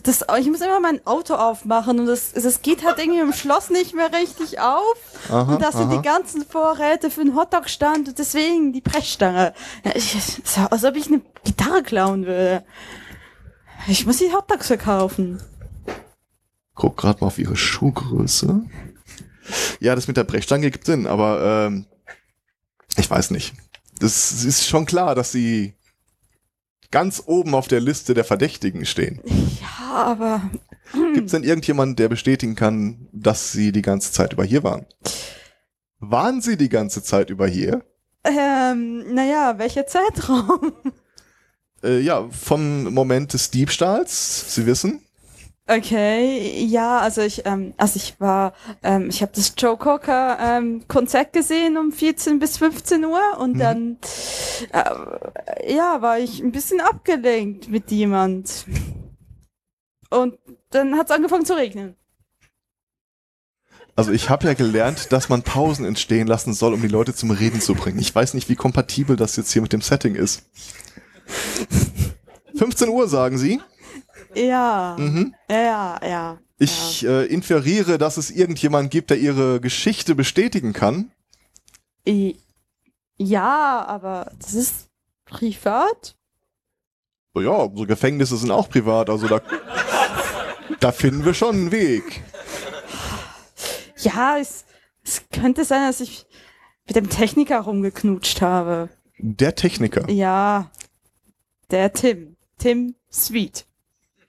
[0.03, 0.24] das.
[0.38, 3.94] Ich muss immer mein Auto aufmachen und das, das geht halt irgendwie im Schloss nicht
[3.94, 4.96] mehr richtig auf.
[5.29, 5.96] Aha, und das sind aha.
[5.96, 9.53] die ganzen Vorräte für den Hotdog-Stand und deswegen die Brechstange.
[9.85, 10.14] Ja, ich,
[10.57, 12.64] ja, als ob ich eine Gitarre klauen würde.
[13.87, 15.42] Ich muss die Hotdogs verkaufen.
[16.80, 18.62] Guck gerade mal auf Ihre Schuhgröße.
[19.80, 21.84] Ja, das mit der Brechstange gibt Sinn, aber ähm,
[22.96, 23.52] ich weiß nicht.
[23.98, 25.74] Das ist schon klar, dass Sie
[26.90, 29.20] ganz oben auf der Liste der Verdächtigen stehen.
[29.60, 30.50] Ja, aber.
[31.12, 34.86] Gibt es denn irgendjemanden, der bestätigen kann, dass Sie die ganze Zeit über hier waren?
[35.98, 37.84] Waren Sie die ganze Zeit über hier?
[38.24, 40.72] Ähm, naja, welcher Zeitraum?
[41.82, 45.02] Äh, ja, vom Moment des Diebstahls, Sie wissen.
[45.72, 50.83] Okay, ja, also ich, ähm, also ich war, ähm, ich habe das Joe Cocker ähm,
[50.88, 53.98] Konzert gesehen um 14 bis 15 Uhr und dann,
[54.72, 58.64] äh, ja, war ich ein bisschen abgelenkt mit jemand.
[60.11, 60.38] Und
[60.70, 61.94] dann hat's angefangen zu regnen.
[63.94, 67.30] Also ich habe ja gelernt, dass man Pausen entstehen lassen soll, um die Leute zum
[67.30, 68.00] Reden zu bringen.
[68.00, 70.42] Ich weiß nicht, wie kompatibel das jetzt hier mit dem Setting ist.
[72.56, 73.61] 15 Uhr, sagen Sie?
[74.34, 75.34] Ja, Mhm.
[75.50, 76.38] ja, ja.
[76.58, 81.10] Ich äh, inferiere, dass es irgendjemand gibt, der Ihre Geschichte bestätigen kann.
[83.16, 84.88] Ja, aber das ist
[85.24, 86.16] privat?
[87.34, 89.40] Oh ja, unsere Gefängnisse sind auch privat, also da,
[90.80, 92.22] da finden wir schon einen Weg.
[93.98, 94.64] Ja, es,
[95.04, 96.26] es könnte sein, dass ich
[96.86, 98.88] mit dem Techniker rumgeknutscht habe.
[99.18, 100.10] Der Techniker.
[100.10, 100.70] Ja,
[101.70, 102.36] der Tim.
[102.58, 103.66] Tim Sweet.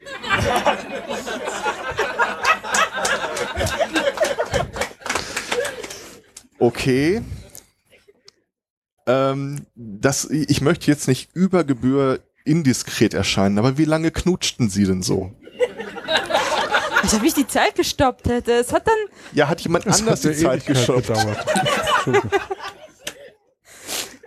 [6.61, 7.23] Okay.
[9.07, 14.85] Ähm, das, ich möchte jetzt nicht über Gebühr indiskret erscheinen, aber wie lange knutschten Sie
[14.85, 15.33] denn so?
[17.01, 18.51] Als ob ich die Zeit gestoppt hätte.
[18.51, 18.95] Es hat dann.
[19.33, 21.09] Ja, hat jemand Das anders hat die Zeit gestoppt?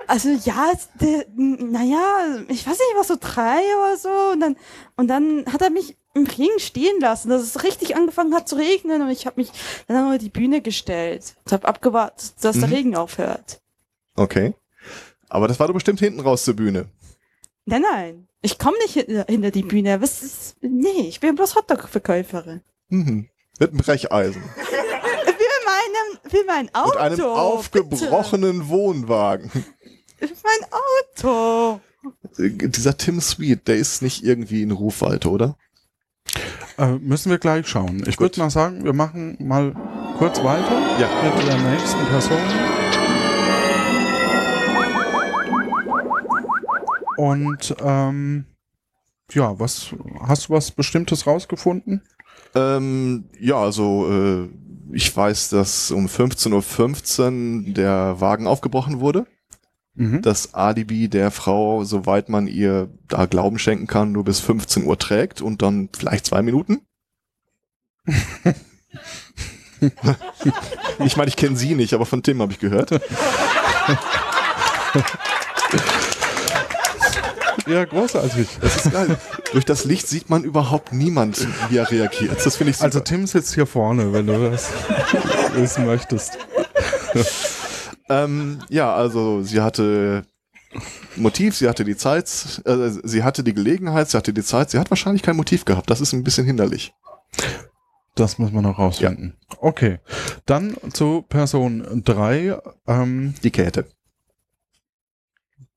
[0.06, 4.08] Also ja, der- naja, ich weiß nicht, was so drei oder so.
[4.32, 4.56] Und dann,
[4.96, 8.56] und dann hat er mich im Regen stehen lassen, dass es richtig angefangen hat zu
[8.56, 9.02] regnen.
[9.02, 9.50] Und ich habe mich
[9.88, 12.74] dann auf die Bühne gestellt und habe abgewartet, dass der Mhm.
[12.74, 13.60] Regen aufhört.
[14.16, 14.54] Okay.
[15.28, 16.86] Aber das war doch bestimmt hinten raus zur Bühne.
[17.64, 18.28] Nein, nein.
[18.42, 20.00] Ich komme nicht hinter, hinter die Bühne.
[20.02, 22.60] Was ist, nee, ich bin bloß Hotdog-Verkäuferin.
[22.88, 23.28] Mhm.
[23.58, 24.42] Mit einem Brecheisen.
[25.24, 26.90] Für meinem, für mein Auto.
[26.90, 29.50] Und einem aufgebrochenen Wohnwagen.
[30.20, 31.80] Mein Auto.
[32.38, 35.56] Dieser Tim Sweet, der ist nicht irgendwie in Rufweite, oder?
[36.78, 38.02] Äh, müssen wir gleich schauen.
[38.06, 39.72] Ich würde mal sagen, wir machen mal
[40.18, 41.08] kurz weiter Ja.
[41.22, 42.38] mit der nächsten Person.
[47.16, 48.44] Und ähm,
[49.32, 52.02] ja, was hast du was Bestimmtes rausgefunden?
[52.54, 54.48] Ähm, ja, also äh,
[54.92, 59.26] ich weiß, dass um 15.15 Uhr der Wagen aufgebrochen wurde.
[59.94, 60.22] Mhm.
[60.22, 64.98] Das Alibi der Frau, soweit man ihr da Glauben schenken kann, nur bis 15 Uhr
[64.98, 66.80] trägt und dann vielleicht zwei Minuten.
[71.04, 72.90] ich meine, ich kenne sie nicht, aber von Tim habe ich gehört.
[77.66, 78.46] Ja, großartig.
[78.60, 79.16] Das ist geil.
[79.52, 82.44] Durch das Licht sieht man überhaupt niemand, wie er reagiert.
[82.44, 82.86] Das finde ich super.
[82.86, 84.68] Also Tim sitzt hier vorne, wenn du das
[85.54, 86.36] wissen möchtest.
[88.08, 90.24] Ähm, ja, also sie hatte
[91.16, 94.78] Motiv, sie hatte die Zeit, äh, sie hatte die Gelegenheit, sie hatte die Zeit, sie
[94.78, 95.88] hat wahrscheinlich kein Motiv gehabt.
[95.90, 96.92] Das ist ein bisschen hinderlich.
[98.14, 99.36] Das muss man noch rausfinden.
[99.58, 99.98] Okay.
[100.46, 102.56] Dann zu Person 3.
[102.86, 103.86] Ähm, Die Käthe.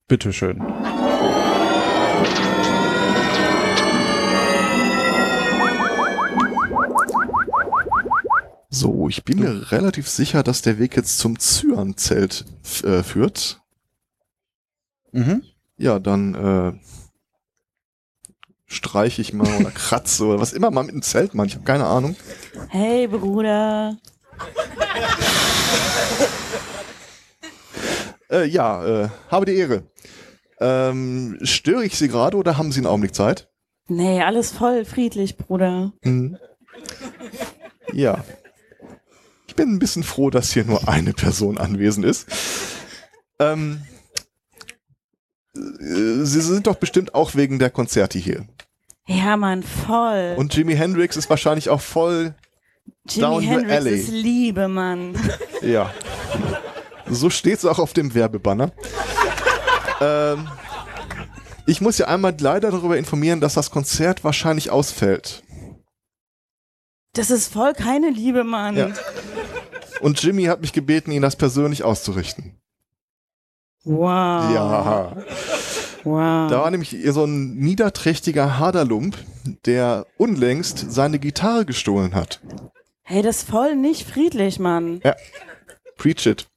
[0.08, 0.62] bitteschön.
[8.80, 12.46] So, ich bin mir relativ sicher, dass der Weg jetzt zum Zyan-Zelt
[12.84, 13.60] äh, führt.
[15.12, 15.42] Mhm.
[15.78, 16.74] Ja, dann äh,
[18.68, 21.48] streiche ich mal oder kratze oder was immer mal mit dem Zelt man.
[21.48, 22.16] Ich habe keine Ahnung.
[22.70, 23.98] Hey, Bruder.
[28.30, 29.84] Äh, ja, äh, habe die Ehre.
[30.60, 33.50] Ähm, störe ich Sie gerade oder haben Sie einen Augenblick Zeit?
[33.88, 35.94] Nee, alles voll friedlich, Bruder.
[36.04, 36.38] Mhm.
[37.94, 38.26] Ja.
[39.58, 42.28] Ich bin ein bisschen froh, dass hier nur eine Person anwesend ist.
[43.40, 43.82] Ähm,
[45.56, 45.60] äh,
[46.24, 48.46] Sie sind doch bestimmt auch wegen der Konzerte hier.
[49.08, 50.36] Ja, Mann, voll.
[50.38, 52.36] Und Jimi Hendrix ist wahrscheinlich auch voll
[53.16, 54.00] down Jimi your Hendrix alley.
[54.00, 55.16] ist Liebe, Mann.
[55.64, 55.92] Ja.
[57.10, 58.72] So steht es auch auf dem Werbebanner.
[60.02, 60.48] ähm,
[61.66, 65.42] ich muss ja einmal leider darüber informieren, dass das Konzert wahrscheinlich ausfällt.
[67.18, 68.78] Das ist voll keine Liebe, Mann.
[68.78, 68.90] Ja.
[70.02, 72.56] Und Jimmy hat mich gebeten, ihn das persönlich auszurichten.
[73.84, 74.54] Wow.
[74.54, 75.18] Ja.
[76.04, 76.50] Wow.
[76.50, 79.18] Da war nämlich so ein niederträchtiger Haderlump,
[79.66, 82.40] der unlängst seine Gitarre gestohlen hat.
[83.04, 85.02] Hey, das ist voll nicht friedlich, Mann.
[85.04, 85.16] Ja.
[85.98, 86.48] Preach it.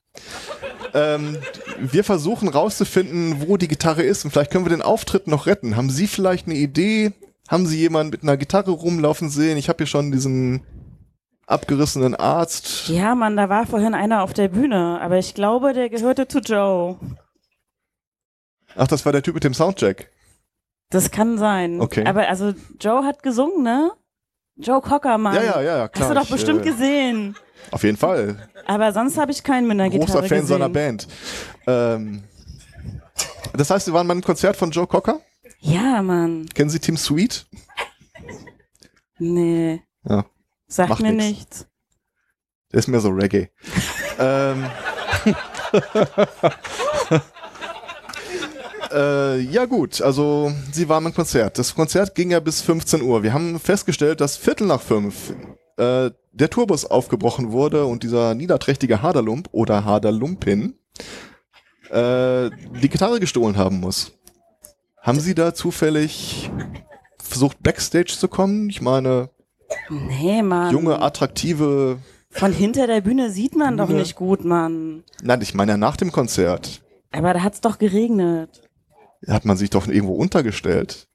[0.92, 1.38] Ähm,
[1.79, 5.77] wir versuchen rauszufinden, wo die Gitarre ist und vielleicht können wir den Auftritt noch retten.
[5.77, 7.12] Haben Sie vielleicht eine Idee?
[7.51, 9.59] Haben Sie jemanden mit einer Gitarre rumlaufen sehen?
[9.59, 10.63] Ich habe hier schon diesen
[11.49, 12.89] abgerissenen Arzt.
[12.89, 16.39] Ja, Mann, da war vorhin einer auf der Bühne, aber ich glaube, der gehörte zu
[16.39, 16.97] Joe.
[18.77, 20.13] Ach, das war der Typ mit dem Soundcheck.
[20.91, 21.81] Das kann sein.
[21.81, 22.07] Okay.
[22.07, 23.91] Aber also, Joe hat gesungen, ne?
[24.55, 25.35] Joe Cocker, Mann.
[25.35, 26.09] Ja, ja, ja, klar.
[26.09, 27.37] Hast du doch Ich, bestimmt äh, gesehen.
[27.73, 28.49] Auf jeden Fall.
[28.67, 30.47] Aber sonst habe ich keinen mit einer Großer Gitarre Fan gesehen.
[30.47, 31.09] seiner Band.
[31.67, 32.23] Ähm,
[33.55, 35.21] das heißt, Sie waren mal im Konzert von Joe Cocker?
[35.61, 36.49] Ja, Mann.
[36.55, 37.46] Kennen Sie Team Sweet?
[39.18, 39.83] Nee.
[40.09, 40.25] Ja.
[40.79, 41.25] Macht mir nix.
[41.25, 41.66] nichts.
[42.73, 43.51] Der ist mehr so Reggae.
[44.18, 44.66] ähm,
[48.92, 51.59] äh, ja gut, also sie waren im Konzert.
[51.59, 53.23] Das Konzert ging ja bis 15 Uhr.
[53.23, 55.35] Wir haben festgestellt, dass Viertel nach fünf
[55.77, 60.79] äh, der Tourbus aufgebrochen wurde und dieser niederträchtige Haderlump oder Haderlumpin
[61.90, 64.12] äh, die Gitarre gestohlen haben muss.
[65.03, 66.51] Haben Sie da zufällig
[67.23, 68.69] versucht, Backstage zu kommen?
[68.69, 69.31] Ich meine,
[69.89, 70.73] Nee, Mann.
[70.73, 71.99] junge, attraktive
[72.31, 74.01] Von hinter der Bühne sieht man doch Bühne.
[74.01, 75.05] nicht gut, Mann.
[75.23, 76.83] Nein, ich meine ja nach dem Konzert.
[77.13, 78.63] Aber da hat's doch geregnet.
[79.27, 81.09] Hat man sich doch irgendwo untergestellt.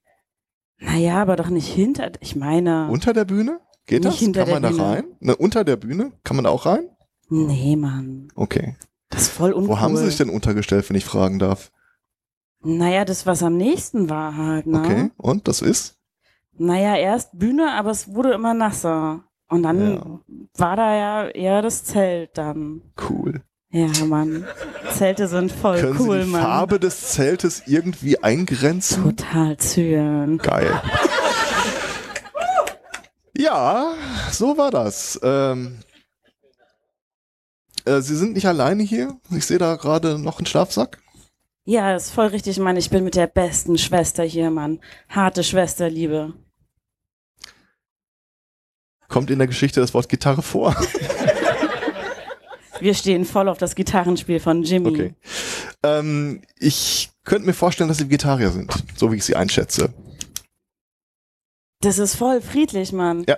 [0.79, 2.11] Naja, aber doch nicht hinter.
[2.19, 2.89] Ich meine.
[2.89, 3.59] Unter der Bühne?
[3.87, 4.19] Geht Nicht das?
[4.19, 4.89] hinter Kann man der da Bühne.
[4.89, 5.03] rein?
[5.19, 6.11] Ne, unter der Bühne?
[6.23, 6.89] Kann man da auch rein?
[7.29, 8.27] Nee, Mann.
[8.35, 8.75] Okay.
[9.09, 9.69] Das ist voll uncool.
[9.69, 11.71] Wo haben Sie sich denn untergestellt, wenn ich fragen darf?
[12.65, 14.79] Naja, das, was am nächsten war halt, ne?
[14.79, 15.11] Okay.
[15.17, 15.97] Und das ist?
[16.57, 19.23] Naja, erst Bühne, aber es wurde immer nasser.
[19.47, 20.21] Und dann
[20.57, 22.81] war da ja eher das Zelt dann.
[23.09, 23.43] Cool.
[23.69, 24.45] Ja, Mann.
[24.93, 26.41] Zelte sind voll Können cool, Sie die Mann.
[26.41, 29.03] Farbe des Zeltes irgendwie eingrenzen?
[29.03, 30.37] Total zyan.
[30.39, 30.81] Geil.
[33.37, 33.93] Ja,
[34.31, 35.19] so war das.
[35.21, 35.79] Ähm,
[37.83, 39.15] äh, Sie sind nicht alleine hier.
[39.31, 40.99] Ich sehe da gerade noch einen Schlafsack.
[41.67, 42.77] Ja, ist voll richtig, Mann.
[42.77, 44.79] Ich bin mit der besten Schwester hier, Mann.
[45.09, 46.33] Harte Schwesterliebe.
[49.07, 50.75] Kommt in der Geschichte das Wort Gitarre vor?
[52.79, 54.89] Wir stehen voll auf das Gitarrenspiel von Jimmy.
[54.89, 55.15] Okay.
[55.81, 59.91] Ähm, ich könnte mir vorstellen, dass Sie Vegetarier sind, so wie ich Sie einschätze.
[61.81, 63.25] Das ist voll friedlich, Mann.
[63.27, 63.37] Ja.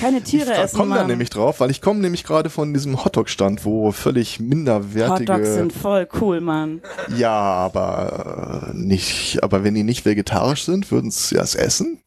[0.00, 3.04] Keine Tiere ich essen, komme da nämlich drauf, weil ich komme nämlich gerade von diesem
[3.04, 5.34] Hotdog-Stand, wo völlig minderwertige.
[5.34, 6.80] Hotdogs sind voll cool, Mann.
[7.16, 9.42] ja, aber äh, nicht.
[9.42, 12.00] Aber wenn die nicht vegetarisch sind, würden sie das essen?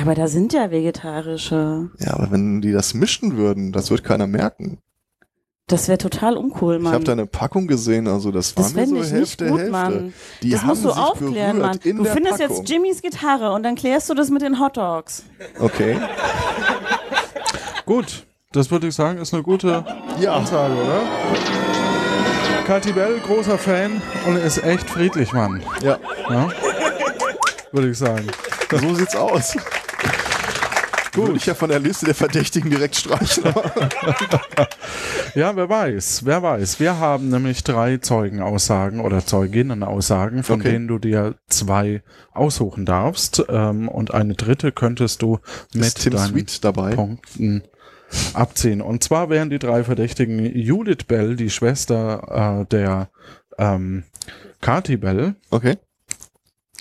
[0.00, 1.90] Aber da sind ja vegetarische.
[1.98, 4.78] Ja, aber wenn die das mischen würden, das wird keiner merken.
[5.72, 6.92] Das wäre total uncool, Ich Mann.
[6.92, 9.60] habe da eine Packung gesehen, also das war das mir so ich Hälfte nicht gut,
[9.60, 9.72] Hälfte.
[9.72, 10.12] Mann.
[10.42, 11.78] Die das haben musst du sich aufklären, Mann.
[11.82, 12.56] Du findest Packung.
[12.58, 15.24] jetzt Jimmys Gitarre und dann klärst du das mit den Hotdogs.
[15.58, 15.96] Okay.
[17.86, 19.82] Gut, das würde ich sagen, ist eine gute
[20.28, 21.00] Ansage, oder?
[22.66, 25.62] Katy Bell, großer Fan und ist echt friedlich, Mann.
[25.82, 25.98] Ja.
[26.28, 26.48] ja?
[27.72, 28.26] Würde ich sagen.
[28.70, 29.56] So sieht's aus.
[31.14, 31.26] Gut.
[31.26, 33.44] Würde ich ja von der Liste der Verdächtigen direkt streichen.
[35.34, 36.80] ja, wer weiß, wer weiß.
[36.80, 40.72] Wir haben nämlich drei Zeugenaussagen oder Zeuginnenaussagen, von Okay.
[40.72, 43.44] denen du dir zwei aussuchen darfst.
[43.48, 45.38] Ähm, und eine dritte könntest du
[45.74, 46.94] mit Tim deinen Sweet dabei?
[46.94, 47.62] Punkten
[48.34, 48.80] abziehen.
[48.80, 53.10] Und zwar wären die drei Verdächtigen Judith Bell, die Schwester äh, der
[53.58, 54.04] ähm,
[54.60, 55.34] Kati Bell.
[55.50, 55.76] Okay.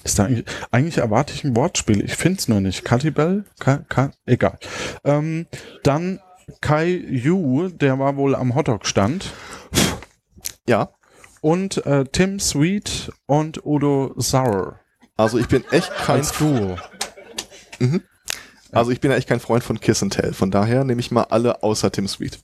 [0.04, 2.04] Ist da eigentlich, eigentlich erwarte ich ein Wortspiel.
[2.04, 2.84] Ich finde es nur nicht.
[2.84, 3.46] Kati Bell?
[3.60, 4.58] Ka, Ka, egal.
[5.04, 5.48] Ähm,
[5.84, 6.20] dann
[6.60, 9.32] Kai Yu, der war wohl am Hotdog-Stand.
[10.68, 10.90] Ja.
[11.42, 14.80] Und äh, Tim Sweet und Udo Sauer.
[15.18, 16.78] Also ich bin echt kein Duo.
[17.80, 18.04] Mhm.
[18.72, 20.34] Also ich bin ja echt kein Freund von Kiss and Tell.
[20.34, 22.40] Von daher nehme ich mal alle außer Tim Sweet.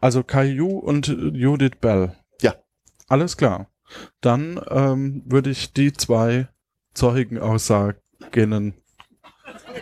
[0.00, 2.16] Also Caillou und Judith Bell.
[2.40, 2.54] Ja.
[3.08, 3.71] Alles klar.
[4.20, 6.48] Dann ähm, würde ich die zwei
[6.94, 8.74] Zeugenaussagen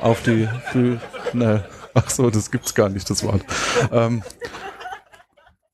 [0.00, 3.44] auf die Bühne, ach so, das gibt's gar nicht, das Wort,
[3.92, 4.22] ähm,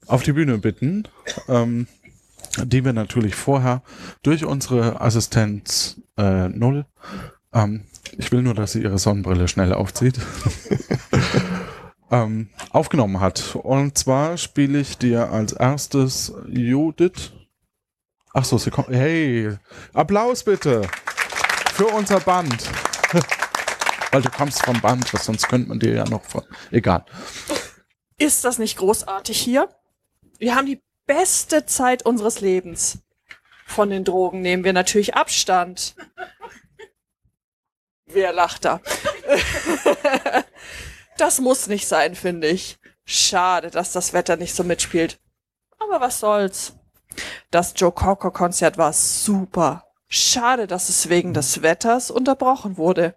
[0.07, 1.05] auf die Bühne bitten,
[1.49, 1.87] ähm,
[2.63, 3.83] die wir natürlich vorher
[4.23, 6.87] durch unsere Assistenz äh, Null,
[7.53, 7.85] ähm,
[8.19, 10.21] ich will nur, dass sie ihre Sonnenbrille schnell aufzieht,
[12.11, 13.57] ähm, aufgenommen hat.
[13.57, 17.33] Und zwar spiele ich dir als erstes Judith.
[18.39, 18.91] Ach so, sie kommt.
[18.91, 19.57] Hey,
[19.95, 20.83] Applaus bitte
[21.73, 22.69] für unser Band.
[24.13, 26.45] Weil du kommst vom Band, was sonst könnte man dir ja noch von.
[26.71, 27.07] Egal.
[28.19, 29.71] Ist das nicht großartig hier?
[30.39, 32.99] Wir haben die beste Zeit unseres Lebens.
[33.65, 35.97] Von den Drogen nehmen wir natürlich Abstand.
[38.05, 38.83] Wer lacht da?
[41.17, 42.77] das muss nicht sein, finde ich.
[43.07, 45.19] Schade, dass das Wetter nicht so mitspielt.
[45.79, 46.75] Aber was soll's.
[47.51, 49.85] Das Joe Cocker Konzert war super.
[50.09, 53.15] Schade, dass es wegen des Wetters unterbrochen wurde.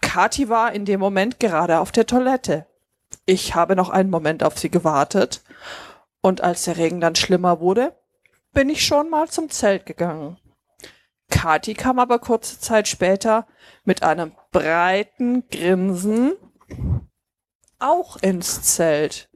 [0.00, 2.66] Kathi war in dem Moment gerade auf der Toilette.
[3.26, 5.42] Ich habe noch einen Moment auf sie gewartet.
[6.20, 7.94] Und als der Regen dann schlimmer wurde,
[8.52, 10.38] bin ich schon mal zum Zelt gegangen.
[11.30, 13.46] Kathi kam aber kurze Zeit später
[13.84, 16.32] mit einem breiten Grinsen
[17.78, 19.28] auch ins Zelt.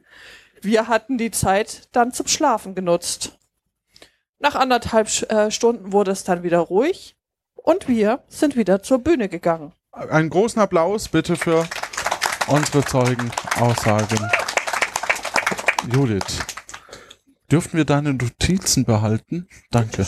[0.61, 3.39] Wir hatten die Zeit dann zum Schlafen genutzt.
[4.43, 7.15] Nach anderthalb äh, Stunden wurde es dann wieder ruhig
[7.55, 9.73] und wir sind wieder zur Bühne gegangen.
[9.93, 11.65] Einen großen Applaus bitte für
[12.49, 14.19] unsere Zeugenaussagen.
[15.93, 16.41] Judith,
[17.53, 19.47] dürften wir deine Notizen behalten?
[19.71, 20.05] Danke.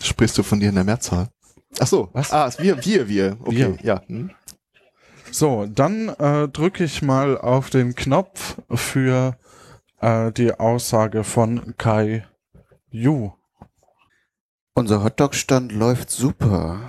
[0.00, 1.28] Sprichst du von dir in der Mehrzahl?
[1.80, 2.32] Ach so, was?
[2.32, 3.36] Ah, wir, wir, wir.
[3.42, 3.78] Okay, Wir.
[3.82, 4.00] ja.
[4.06, 4.30] Hm.
[5.30, 9.36] So, dann äh, drücke ich mal auf den Knopf für
[10.00, 12.26] äh, die Aussage von Kai
[12.96, 13.32] Yu.
[14.74, 16.80] Unser Hotdog-Stand läuft super.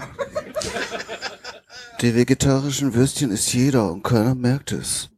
[2.00, 5.10] Die vegetarischen Würstchen isst jeder und keiner merkt es.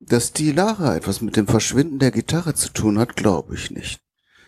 [0.00, 4.02] Dass die Lara etwas mit dem Verschwinden der Gitarre zu tun hat, glaube ich nicht.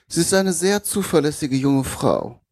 [0.07, 2.43] Sie ist eine sehr zuverlässige junge Frau.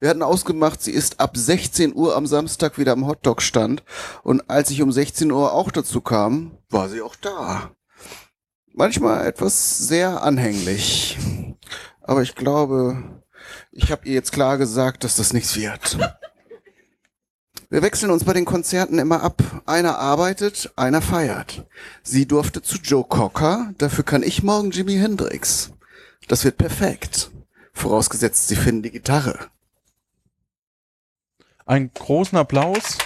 [0.00, 3.84] Wir hatten ausgemacht, sie ist ab 16 Uhr am Samstag wieder am Hotdog-Stand
[4.22, 7.72] und als ich um 16 Uhr auch dazu kam, war sie auch da.
[8.72, 11.18] Manchmal etwas sehr anhänglich.
[12.12, 13.02] Aber ich glaube,
[13.70, 15.96] ich habe ihr jetzt klar gesagt, dass das nichts wird.
[17.70, 19.42] Wir wechseln uns bei den Konzerten immer ab.
[19.64, 21.64] Einer arbeitet, einer feiert.
[22.02, 25.70] Sie durfte zu Joe Cocker, dafür kann ich morgen Jimi Hendrix.
[26.28, 27.30] Das wird perfekt.
[27.72, 29.48] Vorausgesetzt, sie finden die Gitarre.
[31.64, 32.98] Einen großen Applaus.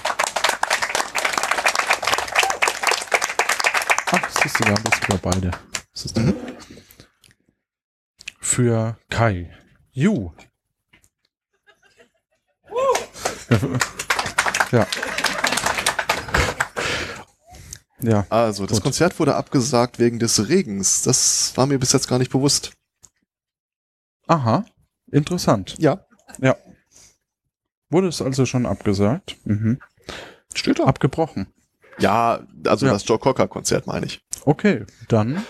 [4.10, 5.52] Ach, siehst du, wir haben das sogar beide.
[5.92, 6.34] Das ist mhm.
[8.46, 9.50] Für Kai.
[9.90, 10.30] Yu.
[14.70, 14.86] ja.
[18.00, 18.24] Ja.
[18.30, 18.84] Also, das gut.
[18.84, 21.02] Konzert wurde abgesagt wegen des Regens.
[21.02, 22.72] Das war mir bis jetzt gar nicht bewusst.
[24.28, 24.64] Aha.
[25.10, 25.74] Interessant.
[25.78, 26.06] Ja.
[26.38, 26.56] Ja.
[27.90, 29.36] Wurde es also schon abgesagt?
[29.44, 29.80] Mhm.
[30.54, 30.84] Steht da.
[30.84, 31.48] Abgebrochen.
[31.98, 32.92] Ja, also Ja.
[32.92, 34.20] das Joe Cocker-Konzert meine ich.
[34.44, 35.44] Okay, dann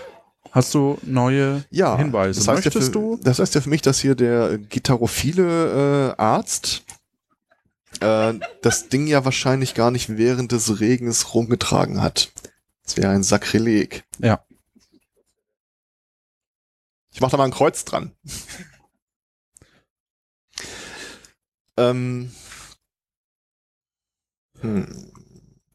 [0.51, 2.39] hast du neue Ja, Hinweise.
[2.39, 3.19] Das heißt, ja Möchtest für, du?
[3.23, 6.83] das heißt ja für mich, dass hier der gitarrophile äh, Arzt
[7.99, 12.31] äh, das Ding ja wahrscheinlich gar nicht während des Regens rumgetragen hat.
[12.83, 14.05] Das wäre ein Sakrileg.
[14.19, 14.43] Ja.
[17.11, 18.11] Ich mach da mal ein Kreuz dran.
[21.77, 22.31] ähm.
[24.61, 25.11] Hm.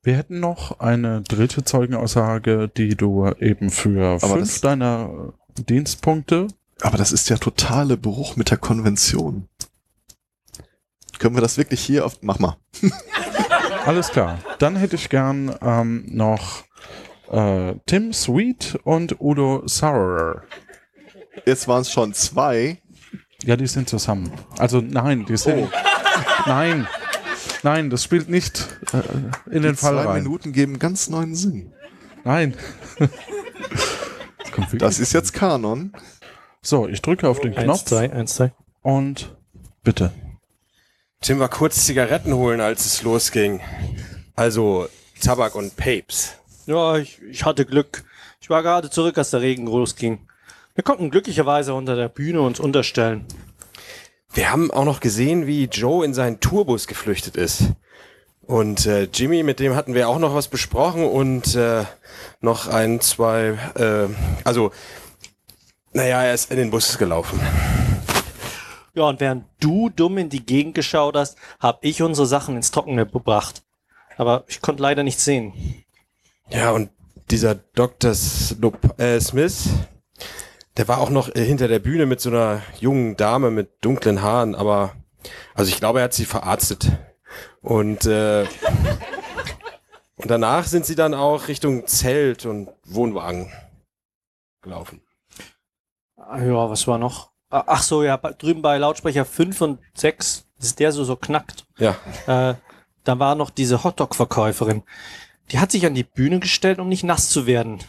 [0.05, 6.49] Wir hätten noch eine dritte Zeugenaussage, die du eben für Aber fünf deiner Dienstpunkte.
[6.81, 9.49] Aber das ist der totale Bruch mit der Konvention.
[11.21, 12.19] Können wir das wirklich hier auf.
[12.21, 12.57] Mach mal.
[13.87, 14.41] Alles klar.
[14.59, 16.65] Dann hätte ich gern ähm, noch
[17.31, 20.43] äh, Tim Sweet und Udo Sauer.
[21.47, 22.83] Jetzt waren es schon zwei.
[23.45, 24.33] Ja, die sind zusammen.
[24.59, 25.71] Also nein, die sind.
[26.47, 26.89] Nein.
[27.63, 30.23] Nein, das spielt nicht äh, in den Fall zwei rein.
[30.23, 31.73] Minuten geben ganz neuen Sinn.
[32.25, 32.57] Nein.
[34.79, 35.93] Das ist jetzt Kanon.
[36.61, 37.85] So, ich drücke auf den Eins, Knopf.
[37.85, 38.53] zwei, eins, zwei.
[38.83, 39.37] Und
[39.83, 40.13] bitte.
[41.21, 43.61] Tim war kurz Zigaretten holen, als es losging.
[44.35, 44.89] Also
[45.21, 46.35] Tabak und Papes.
[46.67, 48.05] Ja, ich, ich hatte Glück.
[48.41, 50.21] Ich war gerade zurück, als der Regen losging.
[50.75, 53.25] Wir konnten glücklicherweise unter der Bühne uns unterstellen.
[54.51, 57.65] Haben auch noch gesehen, wie Joe in seinen Tourbus geflüchtet ist.
[58.43, 61.85] Und äh, Jimmy, mit dem hatten wir auch noch was besprochen und äh,
[62.41, 64.09] noch ein, zwei, äh,
[64.45, 64.73] also,
[65.93, 67.39] naja, er ist in den Bus gelaufen.
[68.95, 72.71] Ja, und während du dumm in die Gegend geschaut hast, habe ich unsere Sachen ins
[72.71, 73.63] Trockene gebracht.
[74.17, 75.85] Aber ich konnte leider nichts sehen.
[76.51, 76.91] Ja, und
[77.31, 78.15] dieser Dr.
[78.15, 79.69] Slup äh, Smith,
[80.77, 84.23] der war auch noch äh, hinter der Bühne mit so einer jungen Dame mit dunklen
[84.23, 84.95] Haaren, aber
[85.55, 86.91] also ich glaube, er hat sie verarztet.
[87.61, 88.43] Und, äh,
[90.17, 93.53] und danach sind sie dann auch Richtung Zelt und Wohnwagen
[94.63, 95.01] gelaufen.
[96.17, 97.31] Ah, Ja, was war noch?
[97.51, 101.67] Ah, Ach so, ja, drüben bei Lautsprecher 5 und 6 ist der so, so knackt.
[101.79, 101.97] Ja.
[102.27, 102.55] Äh,
[103.05, 104.83] da war noch diese Hotdog-Verkäuferin.
[105.51, 107.81] Die hat sich an die Bühne gestellt, um nicht nass zu werden.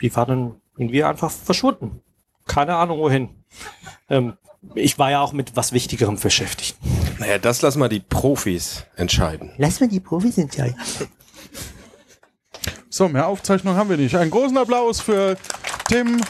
[0.00, 2.00] Die war dann irgendwie einfach verschwunden.
[2.46, 3.28] Keine Ahnung wohin.
[4.08, 4.34] Ähm,
[4.74, 6.76] ich war ja auch mit was Wichtigerem beschäftigt.
[7.18, 9.52] Naja, das lassen mal die Profis entscheiden.
[9.58, 10.76] Lass mal die Profis entscheiden.
[12.88, 14.14] So, mehr Aufzeichnung haben wir nicht.
[14.14, 15.36] Einen großen Applaus für
[15.88, 16.20] Tim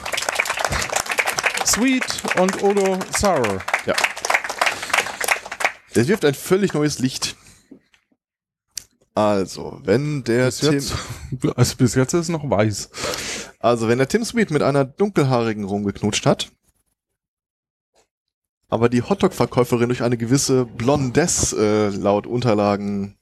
[1.66, 2.04] Sweet
[2.38, 3.62] und Odo Sauer.
[3.86, 3.94] Ja.
[5.94, 7.36] Es wirft ein völlig neues Licht.
[9.14, 10.94] Also, wenn der Bis Tim, jetzt,
[11.56, 12.90] also bis jetzt ist es noch weiß.
[13.62, 16.52] Also wenn der Tim Sweet mit einer dunkelhaarigen rumgeknutscht hat,
[18.68, 23.18] aber die Hotdog-Verkäuferin durch eine gewisse Blondesse äh, laut Unterlagen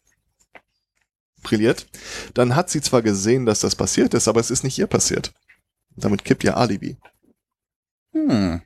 [1.43, 1.87] brilliert,
[2.35, 5.33] dann hat sie zwar gesehen, dass das passiert ist, aber es ist nicht ihr passiert.
[5.97, 6.97] Damit kippt ihr Alibi.
[8.13, 8.63] Hm.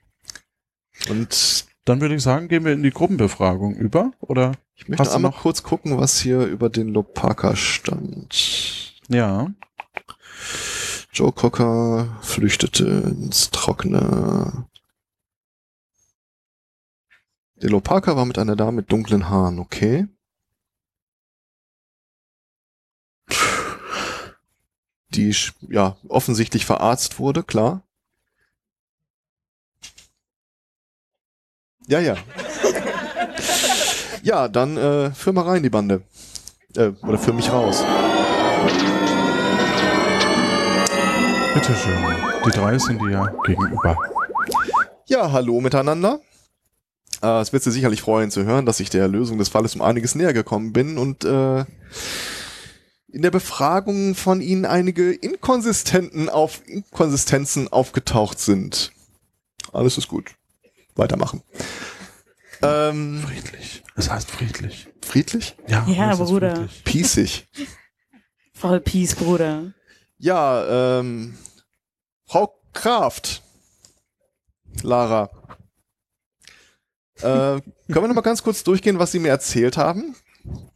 [1.09, 4.53] Und Dann würde ich sagen, gehen wir in die Gruppenbefragung über, oder?
[4.75, 5.43] ich möchte einmal noch?
[5.43, 8.95] kurz gucken, was hier über den Lopaka stand.
[9.09, 9.53] Ja.
[11.15, 14.67] Joe Cocker flüchtete ins Trockene.
[17.63, 20.09] Der Lopaka war mit einer Dame mit dunklen Haaren, okay.
[25.11, 25.33] Die
[25.69, 27.83] ja offensichtlich verarztet wurde, klar.
[31.87, 32.17] Ja, ja.
[34.25, 36.03] Ja, dann äh, führ mal rein die Bande.
[36.75, 37.85] Äh, oder führ mich raus.
[41.55, 41.97] Bitteschön.
[42.47, 43.97] Die drei sind dir ja gegenüber.
[45.07, 46.21] Ja, hallo miteinander.
[47.23, 49.83] Äh, es wird Sie sicherlich freuen zu hören, dass ich der Lösung des Falles um
[49.83, 51.61] einiges näher gekommen bin und äh,
[53.09, 58.93] in der Befragung von Ihnen einige Inkonsistenten auf Inkonsistenzen aufgetaucht sind.
[59.73, 60.33] Alles ist gut.
[60.97, 61.43] Weitermachen.
[62.63, 63.83] Ähm, friedlich.
[63.97, 64.89] Es heißt friedlich.
[65.03, 65.57] Friedlich?
[65.69, 66.57] Ja, Ja, Bruder.
[66.57, 66.85] friedlich.
[66.85, 67.47] Piesig.
[68.53, 69.73] Voll Peace, Bruder.
[70.19, 71.37] Ja, ähm,
[72.27, 73.43] Frau Kraft.
[74.83, 75.31] Lara.
[77.19, 80.17] Äh, können wir noch mal ganz kurz durchgehen, was Sie mir erzählt haben?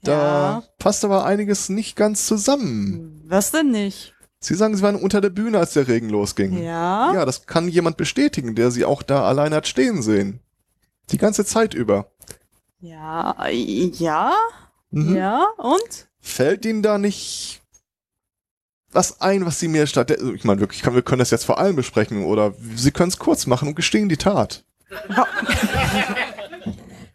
[0.02, 0.62] Da Ja.
[0.78, 3.22] passt aber einiges nicht ganz zusammen.
[3.26, 4.14] Was denn nicht?
[4.40, 6.62] Sie sagen, Sie waren unter der Bühne, als der Regen losging.
[6.62, 7.12] Ja.
[7.12, 10.40] Ja, das kann jemand bestätigen, der Sie auch da allein hat stehen sehen.
[11.10, 12.12] Die ganze Zeit über.
[12.80, 14.32] Ja, ja,
[14.90, 15.16] Mhm.
[15.16, 16.08] ja, und?
[16.20, 17.60] Fällt Ihnen da nicht
[18.92, 20.10] was ein, was Sie mir statt...
[20.10, 23.46] Ich meine, wirklich, wir können das jetzt vor allem besprechen oder Sie können es kurz
[23.46, 24.64] machen und gestehen die Tat.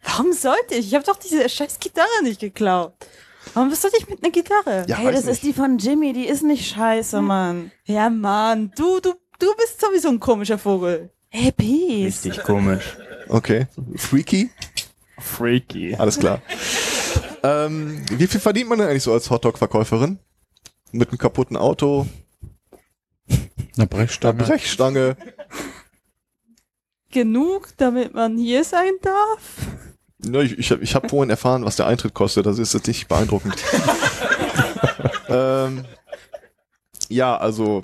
[0.04, 0.88] Warum sollte ich?
[0.88, 2.94] Ich habe doch diese scheiß Gitarre nicht geklaut.
[3.52, 4.84] Warum bist du nicht mit einer Gitarre?
[4.86, 5.34] Ja, hey, das nicht.
[5.34, 7.72] ist die von Jimmy, die ist nicht scheiße, Mann.
[7.84, 11.10] Ja, Mann, du, du, du bist sowieso ein komischer Vogel.
[11.28, 12.24] Hey, Peace.
[12.24, 12.96] Richtig komisch.
[13.28, 13.66] Okay.
[13.96, 14.50] Freaky?
[15.18, 15.96] Freaky.
[15.96, 16.40] Alles klar.
[17.42, 20.18] ähm, wie viel verdient man denn eigentlich so als Hotdog-Verkäuferin?
[20.94, 22.06] Mit einem kaputten Auto,
[23.76, 24.38] Eine Brechstange.
[24.38, 25.16] einer Brechstange.
[27.10, 29.40] Genug, damit man hier sein darf?
[30.24, 32.46] Ja, ich ich habe ich hab vorhin erfahren, was der Eintritt kostet.
[32.46, 33.56] Das ist jetzt nicht beeindruckend.
[35.28, 35.84] ähm,
[37.08, 37.82] ja, also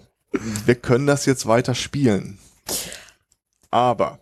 [0.65, 2.39] wir können das jetzt weiter spielen.
[3.73, 4.21] Aber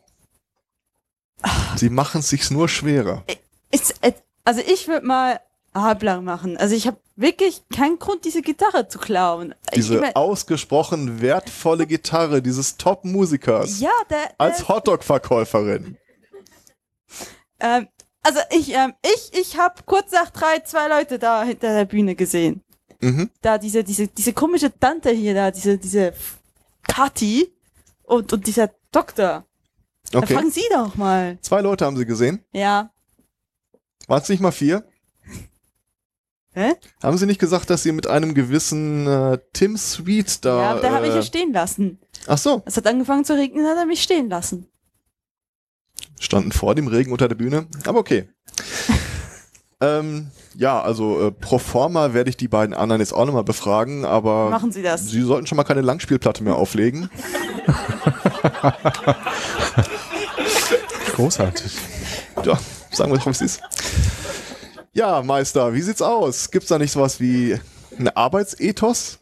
[1.77, 3.23] sie machen es sich nur schwerer.
[3.71, 4.15] Ist, äh,
[4.45, 5.41] also ich würde mal
[5.83, 6.57] halblang machen.
[6.57, 9.55] Also ich habe wirklich keinen Grund, diese Gitarre zu klauen.
[9.71, 15.97] ich, Diese mein- ausgesprochen wertvolle Gitarre dieses Top-Musikers ja, der, als Hotdog-Verkäuferin.
[17.61, 17.89] Ähm,
[18.23, 22.15] also ich, ähm, ich, ich habe kurz nach drei zwei Leute da hinter der Bühne
[22.15, 22.63] gesehen.
[23.01, 23.31] Mhm.
[23.43, 26.13] Da diese, diese, diese komische Tante hier da, diese, diese
[26.87, 27.53] Kathi
[28.05, 29.45] und, und dieser Doktor.
[30.11, 30.35] Da Okay.
[30.35, 31.39] fragen Sie doch mal.
[31.43, 32.43] Zwei Leute haben sie gesehen.
[32.53, 32.91] Ja.
[34.07, 34.85] Waren es nicht mal vier?
[36.59, 36.75] Hä?
[37.01, 40.75] Haben sie nicht gesagt, dass sie mit einem gewissen äh, Tim Sweet da.
[40.75, 42.01] ja, der habe ich äh, ja stehen lassen.
[42.27, 44.67] Ach so, Es hat angefangen zu regnen, hat er mich stehen lassen.
[46.19, 48.29] Standen vor dem Regen unter der Bühne, aber okay.
[49.81, 54.05] ähm, ja, also äh, pro forma werde ich die beiden anderen jetzt auch nochmal befragen,
[54.05, 55.09] aber Machen Sie das.
[55.09, 57.09] Sie sollten schon mal keine Langspielplatte mehr auflegen.
[61.15, 61.73] Großartig.
[62.45, 62.59] Ja,
[62.91, 63.61] sagen wir doch, wie es ist.
[64.93, 66.51] Ja, Meister, wie sieht's aus?
[66.51, 67.59] Gibt's da nicht sowas wie
[67.99, 69.19] ein Arbeitsethos?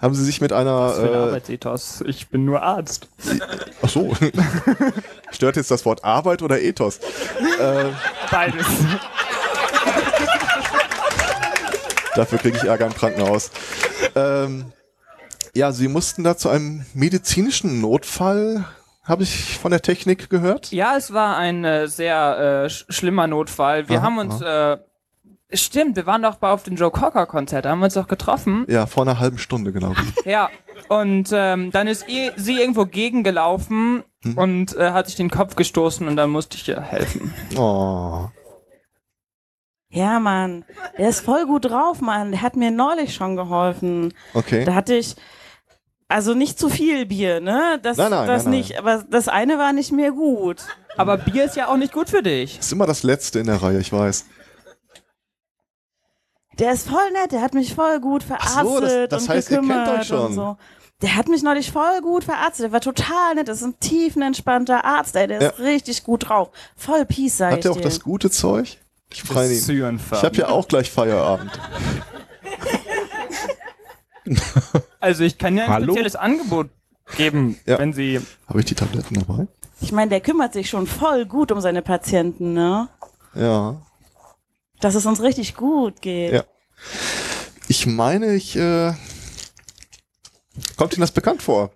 [0.00, 0.88] Haben Sie sich mit einer...
[0.88, 2.02] Was für ein äh, Arbeitsethos?
[2.06, 3.08] Ich bin nur Arzt.
[3.82, 4.12] Ach so.
[5.30, 6.98] Stört jetzt das Wort Arbeit oder Ethos?
[6.98, 7.84] Äh,
[8.30, 8.66] Beides.
[12.16, 13.50] dafür kriege ich Ärger im Krankenhaus.
[14.14, 14.72] Ähm,
[15.54, 18.64] ja, Sie mussten da zu einem medizinischen Notfall,
[19.04, 20.72] habe ich von der Technik gehört.
[20.72, 23.88] Ja, es war ein äh, sehr äh, sch schlimmer Notfall.
[23.88, 24.78] Wir Aha, haben uns, äh,
[25.54, 28.08] stimmt, wir waren doch bei auf dem Joe Cocker Konzert, da haben wir uns doch
[28.08, 28.64] getroffen.
[28.68, 29.92] Ja, vor einer halben Stunde, genau.
[30.24, 30.50] Ja,
[30.88, 34.38] und ähm, dann ist ihr, sie irgendwo gegengelaufen Hm.
[34.38, 37.34] und äh, hat sich den Kopf gestoßen und dann musste ich ihr helfen.
[37.58, 38.28] Oh.
[39.88, 40.64] Ja, Mann.
[40.96, 42.30] Der ist voll gut drauf, Mann.
[42.30, 44.14] Der hat mir neulich schon geholfen.
[44.32, 44.64] Okay.
[44.64, 45.16] Da hatte ich,
[46.08, 47.78] also nicht zu viel Bier, ne?
[47.82, 48.60] Das, Nein, nein, das nein, nein.
[48.60, 50.62] nicht, aber das eine war nicht mehr gut.
[50.96, 52.58] Aber Bier ist ja auch nicht gut für dich.
[52.60, 54.26] Ist immer das Letzte in der Reihe, ich weiß.
[56.62, 59.50] Der ist voll nett, der hat mich voll gut verarztet so, das- das und heißt,
[59.50, 60.26] ihr kennt gekümmert euch schon.
[60.26, 60.56] und so.
[61.02, 62.64] Der hat mich neulich voll gut verarztet.
[62.66, 63.48] Der war total nett.
[63.48, 65.26] Das ist ein tiefenentspannter Arzt, ey.
[65.26, 65.64] Der ist Ja.
[65.64, 66.50] richtig gut drauf.
[66.76, 67.82] Voll Peace, sag Hat ich der auch dir.
[67.82, 68.78] das gute Zeug?
[69.12, 69.48] Ich freue.
[69.52, 70.18] Zyanfarben.
[70.18, 71.50] Ich habe ja auch gleich Feierabend.
[75.00, 75.86] Also ich kann ja ein Hallo?
[75.94, 76.68] spezielles Angebot
[77.16, 78.20] geben, wenn sie.
[78.46, 79.48] Habe ich die Tabletten dabei?
[79.80, 82.88] Ich meine, der kümmert sich schon voll gut um seine Patienten, ne?
[83.34, 83.82] Ja.
[84.80, 86.32] Dass es uns richtig gut geht.
[86.34, 86.44] Ja.
[87.72, 88.54] Ich meine, ich.
[88.54, 88.92] Äh,
[90.76, 91.70] kommt Ihnen das bekannt vor?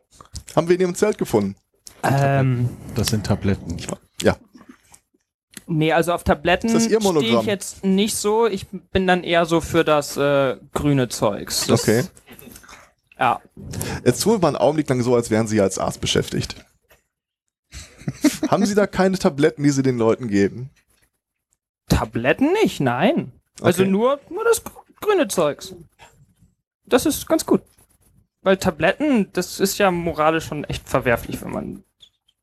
[0.54, 1.56] Haben wir in Ihrem Zelt gefunden?
[2.02, 3.78] Ähm, Das sind Tabletten.
[4.20, 4.36] Ja.
[5.66, 8.46] Nee, also auf Tabletten Ist das Ihr stehe ich jetzt nicht so.
[8.46, 11.66] Ich bin dann eher so für das äh, grüne Zeugs.
[11.66, 12.04] Das, Okay.
[13.18, 13.40] Ja.
[14.04, 16.56] Jetzt tun wir mal einen Augenblick lang so, als wären Sie als Arzt beschäftigt.
[18.48, 20.68] Haben Sie da keine Tabletten, die Sie den Leuten geben?
[21.88, 23.32] Tabletten nicht, nein.
[23.62, 23.90] Also Okay.
[23.90, 24.62] nur, nur das
[25.00, 25.74] grüne Zeugs.
[26.84, 27.62] Das ist ganz gut.
[28.42, 31.84] Weil Tabletten, das ist ja moralisch schon echt verwerflich, wenn man.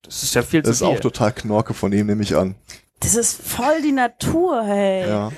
[0.02, 0.98] Das ist ja viel Das zu ist viel.
[0.98, 2.56] auch total Knorke von ihm, nehme ich an.
[3.00, 5.08] Das ist voll die Natur, hey.
[5.08, 5.32] Ja.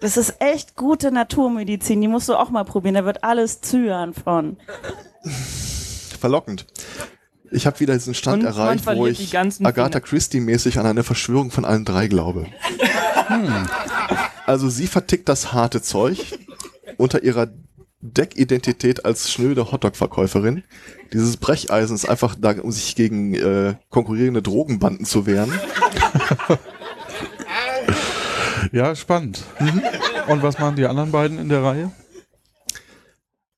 [0.00, 2.00] Das ist echt gute Naturmedizin.
[2.00, 2.94] Die musst du auch mal probieren.
[2.94, 4.56] Da wird alles Zyan von.
[6.18, 6.66] Verlockend.
[7.50, 10.00] Ich habe wieder diesen Stand Und erreicht, wo ich Agatha.
[10.00, 12.46] Christie-mäßig an eine Verschwörung von allen drei glaube.
[14.46, 16.38] Also sie vertickt das harte Zeug
[16.96, 17.48] unter ihrer
[18.02, 20.64] Deckidentität als schnöde Hotdog-Verkäuferin.
[21.12, 25.52] Dieses Brecheisen ist einfach da, um sich gegen äh, konkurrierende Drogenbanden zu wehren.
[28.72, 29.42] Ja, spannend.
[30.28, 31.90] Und was machen die anderen beiden in der Reihe?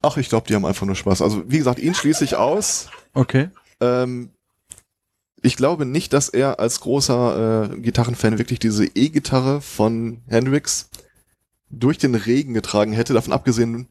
[0.00, 1.22] Ach, ich glaube, die haben einfach nur Spaß.
[1.22, 2.88] Also, wie gesagt, ihn schließe ich aus.
[3.14, 3.50] Okay.
[3.82, 4.30] Ähm,
[5.42, 10.88] ich glaube nicht, dass er als großer äh, Gitarrenfan wirklich diese E-Gitarre von Hendrix
[11.68, 13.12] durch den Regen getragen hätte.
[13.12, 13.88] Davon abgesehen,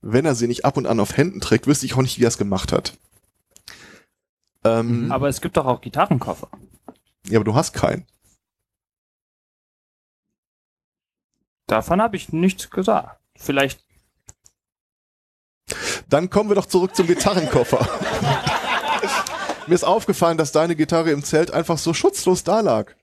[0.00, 2.24] wenn er sie nicht ab und an auf Händen trägt, wüsste ich auch nicht, wie
[2.24, 2.96] er es gemacht hat.
[4.64, 6.48] Ähm, Aber es gibt doch auch Gitarrenkoffer.
[7.26, 8.06] ja, aber du hast keinen.
[11.66, 13.20] Davon habe ich nichts gesagt.
[13.36, 13.84] Vielleicht.
[16.08, 17.86] Dann kommen wir doch zurück zum Gitarrenkoffer.
[19.66, 22.96] Mir ist aufgefallen, dass deine Gitarre im Zelt einfach so schutzlos dalag.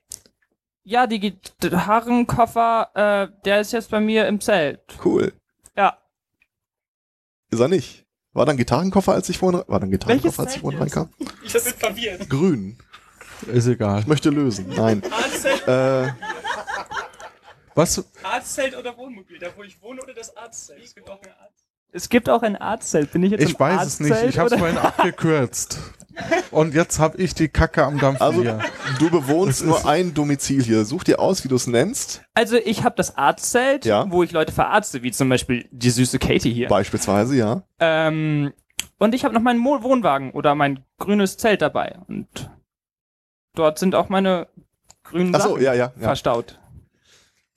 [0.84, 4.80] Ja, die Gitarrenkoffer, äh, der ist jetzt bei mir im Zelt.
[5.04, 5.32] Cool.
[5.76, 5.98] Ja.
[7.50, 8.04] Ist er nicht?
[8.32, 11.10] War da ein Gitarrenkoffer, als ich vorhin, war da ein Gitarrenkoffer, als ich vorhin reinkam?
[11.44, 12.28] Ich bin verwirrt.
[12.30, 12.78] Grün.
[13.46, 14.00] Ist egal.
[14.00, 14.68] Ich möchte lösen.
[14.68, 15.02] Nein.
[15.66, 16.08] äh,
[17.74, 18.04] Was?
[18.22, 19.38] Arztzelt oder Wohnmobil?
[19.38, 20.82] Da wo ich wohne oder das Arztzelt?
[20.82, 21.68] Es gibt auch ein Arztzelt.
[21.94, 23.12] Es gibt auch ein Arztzelt.
[23.12, 24.12] Bin ich jetzt Ich im weiß es nicht.
[24.12, 25.78] Arztzelt Ich habe es vorhin abgekürzt.
[26.50, 28.58] Und jetzt habe ich die Kacke am Dampfen Also, hier.
[28.98, 30.84] du bewohnst nur ein Domizil hier.
[30.84, 32.22] Such dir aus, wie du es nennst.
[32.34, 34.10] Also ich habe das Arztzelt, Ja.
[34.10, 36.68] wo ich Leute verarzte, wie zum Beispiel die süße Katie hier.
[36.68, 37.62] Beispielsweise, ja.
[37.80, 38.52] Ähm,
[38.98, 41.96] und ich habe noch meinen Mo Wohnwagen oder mein grünes Zelt dabei.
[42.08, 42.50] Und
[43.54, 44.48] dort sind auch meine
[45.04, 46.02] grünen Ach so, Sachen ja, ja, ja.
[46.02, 46.58] verstaut.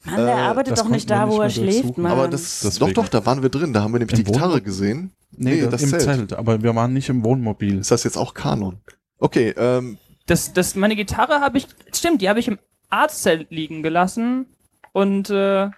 [0.04, 1.98] Mann, der Äh, arbeitet das doch nicht da, nicht wo er schläft.
[1.98, 2.12] Mann.
[2.12, 2.94] Aber das, Deswegen.
[2.94, 3.74] doch, doch, da waren wir drin.
[3.74, 4.64] Da haben wir nämlich Im die Gitarre Wohnmobil?
[4.66, 5.12] gesehen.
[5.38, 6.34] Nee, das im Zelt.
[6.34, 7.80] Aber wir waren nicht im Wohnmobil.
[7.80, 8.80] Ist das jetzt auch Kanon?
[9.20, 12.60] Okay, ähm, Das, das, meine Gitarre habe ich, stimmt, die habe ich im
[12.90, 14.48] Arztzelt liegen gelassen
[14.92, 15.70] und äh,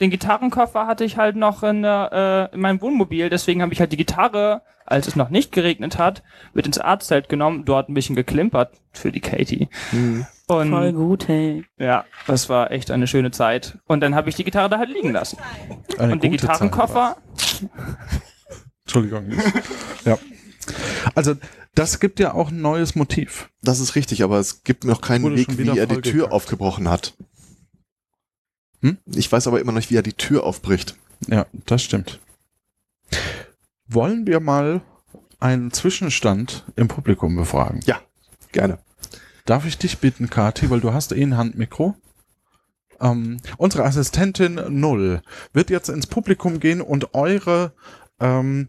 [0.00, 3.80] den Gitarrenkoffer hatte ich halt noch in, der, äh, in meinem Wohnmobil, deswegen habe ich
[3.80, 6.22] halt die Gitarre, als es noch nicht geregnet hat,
[6.54, 9.68] mit ins Arztzelt genommen, dort ein bisschen geklimpert für die Katie.
[10.46, 11.64] Und Voll gut, hey.
[11.78, 13.78] ja, das war echt eine schöne Zeit.
[13.86, 15.36] Und dann habe ich die Gitarre da halt liegen lassen.
[15.98, 17.16] Eine Und den gute Zeit Gitarrenkoffer,
[18.88, 19.30] Entschuldigung.
[20.06, 20.18] ja.
[21.14, 21.34] Also,
[21.74, 23.50] das gibt ja auch ein neues Motiv.
[23.62, 26.00] Das ist richtig, aber es gibt noch keinen Weg, wie er die.
[26.00, 27.14] Tür aufgebrochen hat.
[28.80, 28.96] Hm?
[29.14, 30.96] Ich weiß aber immer noch nicht, wie er die Tür aufbricht.
[31.26, 32.18] Ja, das stimmt.
[33.86, 34.80] Wollen wir mal
[35.38, 37.80] einen Zwischenstand im Publikum befragen?
[37.84, 38.00] Ja,
[38.52, 38.78] gerne.
[39.44, 41.94] Darf ich dich bitten, Kati, weil du hast eh ein Handmikro?
[43.00, 45.20] Ähm, unsere Assistentin Null
[45.52, 47.72] wird jetzt ins Publikum gehen und eure
[48.20, 48.68] ähm,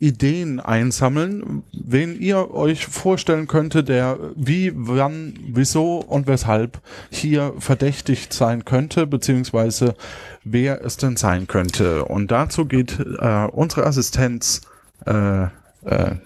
[0.00, 6.80] Ideen einsammeln, wen ihr euch vorstellen könnte, der wie, wann, wieso und weshalb
[7.10, 9.96] hier verdächtigt sein könnte, beziehungsweise
[10.44, 12.04] wer es denn sein könnte.
[12.04, 14.60] Und dazu geht äh, unsere Assistenz
[15.04, 16.16] äh, äh,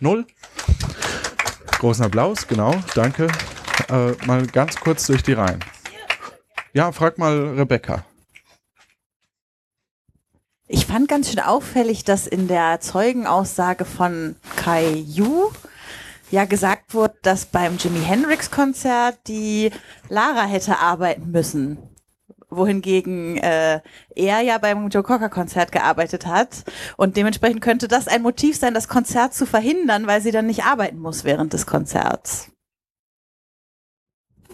[0.00, 0.26] Null.
[1.78, 3.28] Großen Applaus, genau, danke.
[3.88, 5.60] Äh, mal ganz kurz durch die Reihen.
[6.72, 8.04] Ja, frag mal Rebecca.
[10.72, 15.50] Ich fand ganz schön auffällig, dass in der Zeugenaussage von Kai Yu
[16.30, 19.72] ja gesagt wurde, dass beim Jimi Hendrix Konzert die
[20.08, 21.78] Lara hätte arbeiten müssen.
[22.50, 23.80] Wohingegen äh,
[24.14, 26.62] er ja beim Joe Cocker Konzert gearbeitet hat.
[26.96, 30.62] Und dementsprechend könnte das ein Motiv sein, das Konzert zu verhindern, weil sie dann nicht
[30.62, 32.48] arbeiten muss während des Konzerts.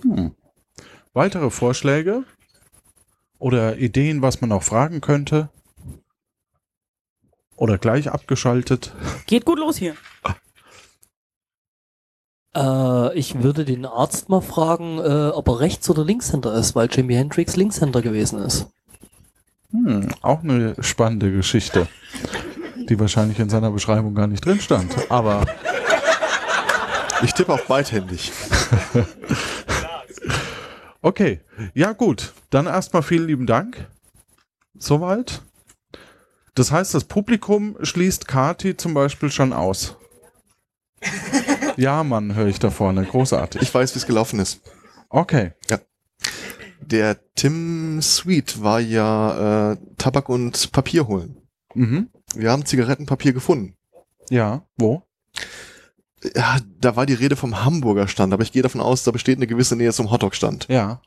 [0.00, 0.34] Hm.
[1.12, 2.24] Weitere Vorschläge
[3.38, 5.50] oder Ideen, was man noch fragen könnte?
[7.57, 8.92] Oder gleich abgeschaltet?
[9.26, 9.94] Geht gut los hier.
[12.54, 16.88] Äh, ich würde den Arzt mal fragen, äh, ob er Rechts- oder Linkshänder ist, weil
[16.90, 18.66] Jimi Hendrix Linkshänder gewesen ist.
[19.70, 21.88] Hm, auch eine spannende Geschichte,
[22.88, 24.94] die wahrscheinlich in seiner Beschreibung gar nicht drin stand.
[25.11, 25.44] Aber
[27.22, 28.32] ich tippe auf beidhändig.
[31.02, 31.40] okay,
[31.74, 32.32] ja gut.
[32.50, 33.86] Dann erstmal vielen lieben Dank.
[34.78, 35.42] Soweit.
[36.57, 39.96] Das heißt, das Publikum schließt Kati zum Beispiel schon aus.
[41.76, 43.04] Ja, Mann, höre ich da vorne.
[43.04, 43.61] Großartig.
[43.61, 44.62] Ich weiß, wie es gelaufen ist.
[45.11, 45.52] Okay.
[45.68, 45.78] Ja.
[46.80, 51.36] Der Tim Sweet war ja äh, Tabak und Papier holen.
[51.74, 52.09] Mhm.
[52.34, 53.76] Wir haben Zigarettenpapier gefunden.
[54.30, 55.02] Ja, wo?
[56.34, 59.36] Ja, da war die Rede vom Hamburger Stand, aber ich gehe davon aus, da besteht
[59.36, 60.68] eine gewisse Nähe zum Hotdog-Stand.
[60.70, 61.02] Ja.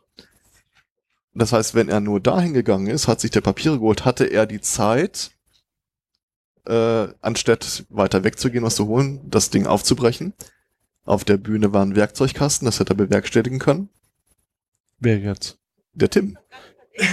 [1.34, 4.45] Das heißt, wenn er nur dahin gegangen ist, hat sich der Papiere geholt, hatte er
[4.45, 5.32] die Zeit,
[6.70, 10.34] äh, anstatt weiter wegzugehen, was zu holen, das Ding aufzubrechen.
[11.05, 13.89] Auf der Bühne war ein Werkzeugkasten, das hätte er bewerkstelligen können.
[14.99, 15.57] Wer jetzt?
[15.93, 16.38] Der Tim.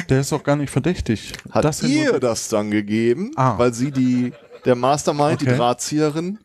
[0.09, 1.32] Der ist doch gar nicht verdächtig.
[1.50, 3.57] Hat Das ihr das dann gegeben, Ah.
[3.59, 4.32] weil sie die,
[4.64, 5.57] der Mastermind, die Okay.
[5.57, 6.38] Drahtzieherin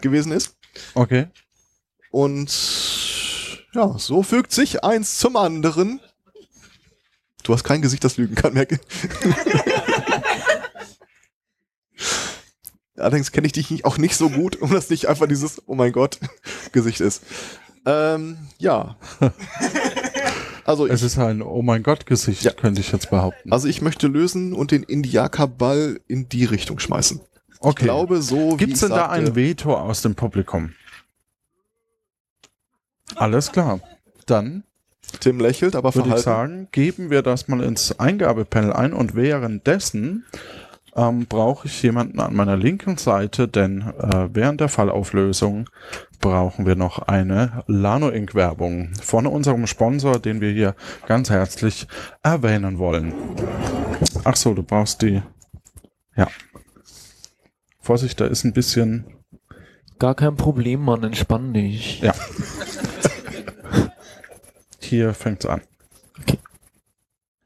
[0.00, 0.56] gewesen ist.
[0.94, 1.26] Okay.
[2.10, 2.50] Und
[3.72, 6.00] ja, so fügt sich eins zum anderen.
[7.44, 8.80] Du hast kein Gesicht, das lügen kann, merke.
[12.96, 15.92] Allerdings kenne ich dich auch nicht so gut, um das nicht einfach dieses Oh mein
[15.92, 16.18] Gott
[16.72, 17.22] Gesicht ist.
[17.86, 18.96] Ähm, ja.
[20.66, 23.52] Also es ist ein Oh mein Gott Gesicht, könnte ich jetzt behaupten.
[23.52, 27.20] Also ich möchte lösen und den Indiaka-Ball in die Richtung schmeißen.
[27.60, 27.70] Okay.
[27.80, 30.72] Ich glaube so, Gibt's ich denn da sagte- ein Veto aus dem Publikum?
[33.14, 33.80] Alles klar.
[34.24, 34.64] Dann
[35.20, 36.52] Tim lächelt, aber würde ich verhalten.
[36.52, 40.24] sagen, geben wir das mal ins Eingabepanel ein und währenddessen
[40.96, 45.68] ähm, brauche ich jemanden an meiner linken Seite, denn äh, während der Fallauflösung
[46.20, 50.74] brauchen wir noch eine Lano Ink Werbung von unserem Sponsor, den wir hier
[51.06, 51.86] ganz herzlich
[52.22, 53.12] erwähnen wollen.
[54.24, 55.22] Ach so, du brauchst die.
[56.16, 56.28] Ja.
[57.80, 59.04] Vorsicht, da ist ein bisschen.
[59.98, 62.00] Gar kein Problem, Mann, entspann dich.
[62.00, 62.14] Ja.
[64.84, 65.62] Hier fängt's an.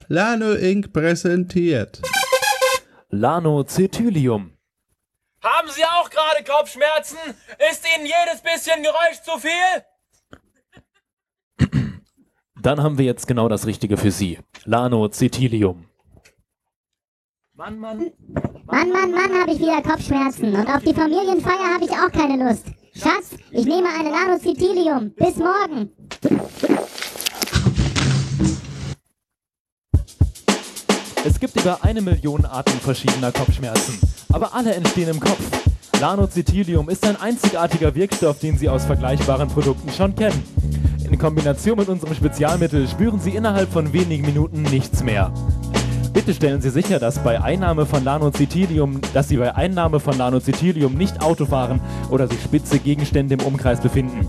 [0.09, 0.93] Lano Inc.
[0.93, 2.01] präsentiert.
[3.11, 4.53] Lano Cetylium.
[5.43, 7.18] Haben Sie auch gerade Kopfschmerzen?
[7.70, 9.84] Ist Ihnen jedes bisschen Geräusch zu viel?
[12.61, 14.41] Dann haben wir jetzt genau das Richtige für Sie.
[14.64, 15.86] Lano Cetylium.
[17.55, 18.12] Mann, Mann.
[18.66, 20.55] Mann, Mann, Mann, habe ich wieder Kopfschmerzen.
[20.55, 22.66] Und auf die Familienfeier habe ich auch keine Lust.
[22.95, 25.12] Schatz, ich nehme eine Nanocitilium.
[25.14, 25.93] Bis morgen.
[31.41, 33.97] Es gibt über eine Million Arten verschiedener Kopfschmerzen,
[34.32, 35.39] aber alle entstehen im Kopf.
[36.01, 40.43] Lanozitilium ist ein einzigartiger Wirkstoff, den Sie aus vergleichbaren Produkten schon kennen.
[41.09, 45.32] In Kombination mit unserem Spezialmittel spüren Sie innerhalb von wenigen Minuten nichts mehr.
[46.12, 50.95] Bitte stellen Sie sicher, dass bei Einnahme von Lanozitilium, dass Sie bei Einnahme von Lanozitilium
[50.95, 51.80] nicht Auto fahren
[52.11, 54.28] oder sich spitze Gegenstände im Umkreis befinden.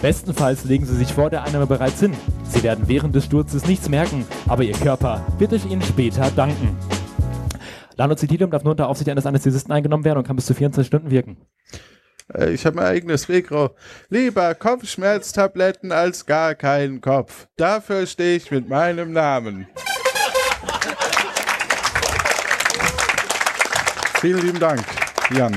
[0.00, 2.16] Bestenfalls legen Sie sich vor der Einnahme bereits hin.
[2.44, 6.76] Sie werden während des Sturzes nichts merken, aber Ihr Körper wird es Ihnen später danken.
[7.96, 11.10] Lanozitilium darf nur unter Aufsicht eines Anästhesisten eingenommen werden und kann bis zu 24 Stunden
[11.10, 11.36] wirken.
[12.32, 13.70] Äh, Ich habe mein eigenes Mikro.
[14.08, 17.48] Lieber Kopfschmerztabletten als gar keinen Kopf.
[17.56, 19.66] Dafür stehe ich mit meinem Namen.
[24.20, 24.84] Vielen lieben Dank,
[25.36, 25.54] Jan.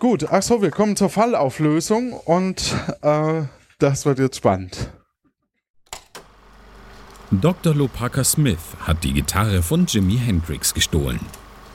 [0.00, 3.42] Gut, ach so, wir kommen zur Fallauflösung und äh,
[3.78, 4.90] das wird jetzt spannend.
[7.30, 7.74] Dr.
[7.74, 11.20] Lopaka Smith hat die Gitarre von Jimi Hendrix gestohlen.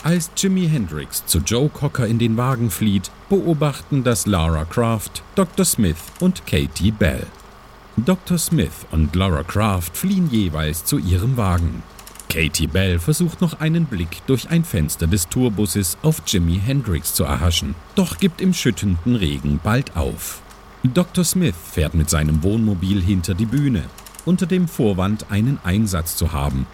[0.03, 5.63] Als Jimi Hendrix zu Joe Cocker in den Wagen flieht, beobachten das Lara Croft, Dr.
[5.63, 7.28] Smith und Katie Bell.
[7.95, 8.39] Dr.
[8.39, 11.84] Smith und Laura Croft fliehen jeweils zu ihrem Wagen.
[12.36, 17.24] Katie Bell versucht noch einen Blick durch ein Fenster des Tourbusses auf Jimi Hendrix zu
[17.24, 20.42] erhaschen, doch gibt im schüttenden Regen bald auf.
[20.84, 21.24] Dr.
[21.24, 23.84] Smith fährt mit seinem Wohnmobil hinter die Bühne,
[24.26, 26.68] unter dem Vorwand, einen Einsatz zu haben.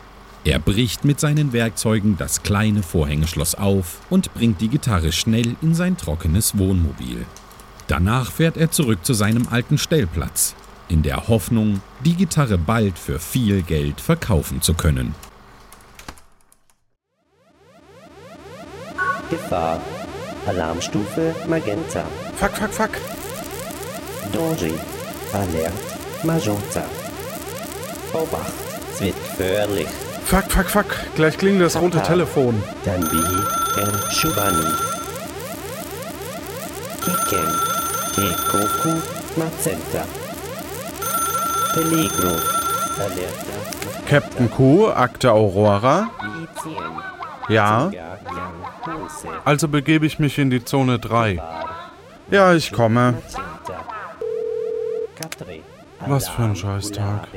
[0.46, 5.76] Er bricht mit seinen Werkzeugen das kleine Vorhängeschloss auf und bringt die Gitarre schnell in
[5.76, 7.24] sein trockenes Wohnmobil.
[7.86, 10.56] Danach fährt er zurück zu seinem alten Stellplatz,
[10.88, 15.14] in der Hoffnung, die Gitarre bald für viel Geld verkaufen zu können.
[19.32, 19.80] Gefahr.
[20.46, 22.04] Alarmstufe Magenta.
[22.36, 22.90] Fuck, fuck, fuck.
[24.32, 24.78] Danger.
[25.34, 25.74] Alert
[26.24, 26.84] Magenta.
[28.14, 28.54] Obacht.
[28.94, 29.88] Es wird gefährlich.
[30.26, 30.86] Fuck, fuck, fuck.
[31.16, 32.02] Gleich klingelt das rote.
[32.04, 32.62] Telefon.
[32.86, 33.24] Danbi
[33.78, 34.74] El Shubani.
[37.04, 37.50] Kiken.
[38.14, 39.02] Kekoku
[39.38, 40.04] Magenta.
[41.74, 42.36] Peligro.
[43.00, 44.06] Alerta.
[44.10, 46.10] Captain Q, Akte Aurora.
[47.52, 47.92] Ja.
[49.44, 51.42] Also begebe ich mich in die Zone 3.
[52.30, 53.22] Ja, ich komme.
[56.08, 57.28] Was für ein Scheißtag.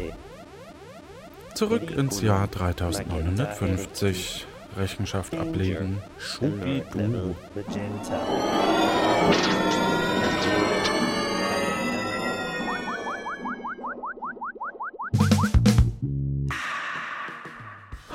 [1.55, 4.47] Zurück ins Jahr 3950.
[4.77, 6.03] Rechenschaft ablegen.
[6.19, 7.37] Schubidu.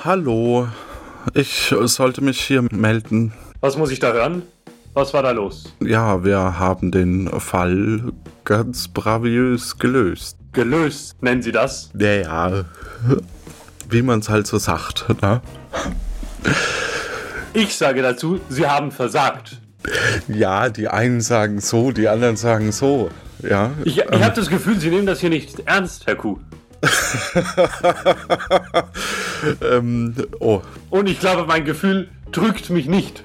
[0.03, 0.67] Hallo,
[1.33, 3.33] ich sollte mich hier melden.
[3.61, 4.43] Was muss ich da hören?
[4.93, 5.73] Was war da los?
[5.79, 8.11] Ja, wir haben den Fall
[8.43, 10.37] ganz braviös gelöst.
[10.53, 11.91] Gelöst, nennen Sie das?
[11.97, 12.65] Ja, ja.
[13.89, 15.41] Wie man es halt so sagt, ne?
[17.53, 19.59] Ich sage dazu, Sie haben versagt.
[20.27, 23.09] Ja, die einen sagen so, die anderen sagen so.
[23.41, 23.71] Ja.
[23.85, 26.39] Ich, ich ähm, habe das Gefühl, Sie nehmen das hier nicht ernst, Herr Kuh.
[29.61, 33.23] ähm, oh, Und ich glaube, mein Gefühl trügt mich nicht.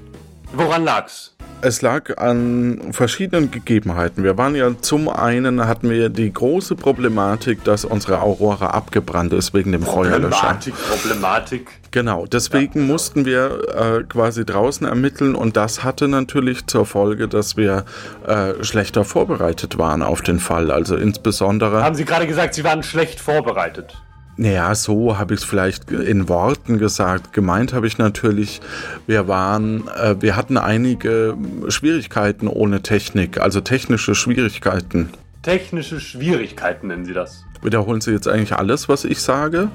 [0.52, 1.33] Woran lag's?
[1.64, 4.22] Es lag an verschiedenen Gegebenheiten.
[4.22, 9.54] Wir waren ja zum einen hatten wir die große Problematik, dass unsere Aurora abgebrannt ist
[9.54, 10.58] wegen dem Feuerlöscher.
[10.58, 11.70] Problematik, Problematik.
[11.90, 17.56] Genau, deswegen mussten wir äh, quasi draußen ermitteln und das hatte natürlich zur Folge, dass
[17.56, 17.86] wir
[18.26, 20.70] äh, schlechter vorbereitet waren auf den Fall.
[20.70, 21.82] Also insbesondere.
[21.82, 23.96] Haben Sie gerade gesagt, Sie waren schlecht vorbereitet?
[24.36, 27.32] Naja, so habe ich es vielleicht in Worten gesagt.
[27.32, 28.60] Gemeint habe ich natürlich,
[29.06, 31.36] wir waren, äh, wir hatten einige
[31.68, 35.10] Schwierigkeiten ohne Technik, also technische Schwierigkeiten.
[35.42, 37.44] Technische Schwierigkeiten nennen Sie das.
[37.62, 39.68] Wiederholen Sie jetzt eigentlich alles, was ich sage?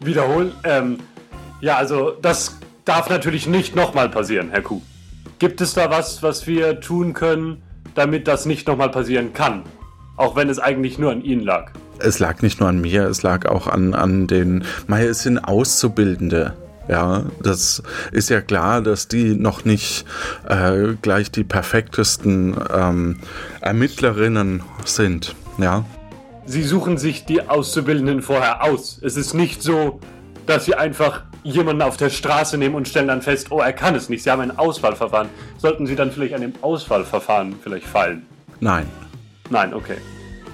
[0.00, 0.52] Wiederholen?
[0.62, 0.98] Ähm,
[1.60, 4.82] ja, also das darf natürlich nicht nochmal passieren, Herr Kuh.
[5.38, 7.62] Gibt es da was, was wir tun können,
[7.94, 9.64] damit das nicht nochmal passieren kann?
[10.16, 11.72] Auch wenn es eigentlich nur an Ihnen lag.
[11.98, 15.38] Es lag nicht nur an mir, es lag auch an, an den, Meier, es sind
[15.38, 16.54] Auszubildende.
[16.88, 20.04] Ja, das ist ja klar, dass die noch nicht
[20.46, 23.20] äh, gleich die perfektesten ähm,
[23.60, 25.34] Ermittlerinnen sind.
[25.58, 25.84] Ja.
[26.44, 29.00] Sie suchen sich die Auszubildenden vorher aus.
[29.02, 29.98] Es ist nicht so,
[30.46, 33.94] dass Sie einfach jemanden auf der Straße nehmen und stellen dann fest, oh, er kann
[33.94, 34.22] es nicht.
[34.22, 35.28] Sie haben ein Auswahlverfahren.
[35.56, 38.26] Sollten Sie dann vielleicht an dem Auswahlverfahren vielleicht fallen?
[38.60, 38.86] Nein.
[39.50, 39.96] Nein, okay.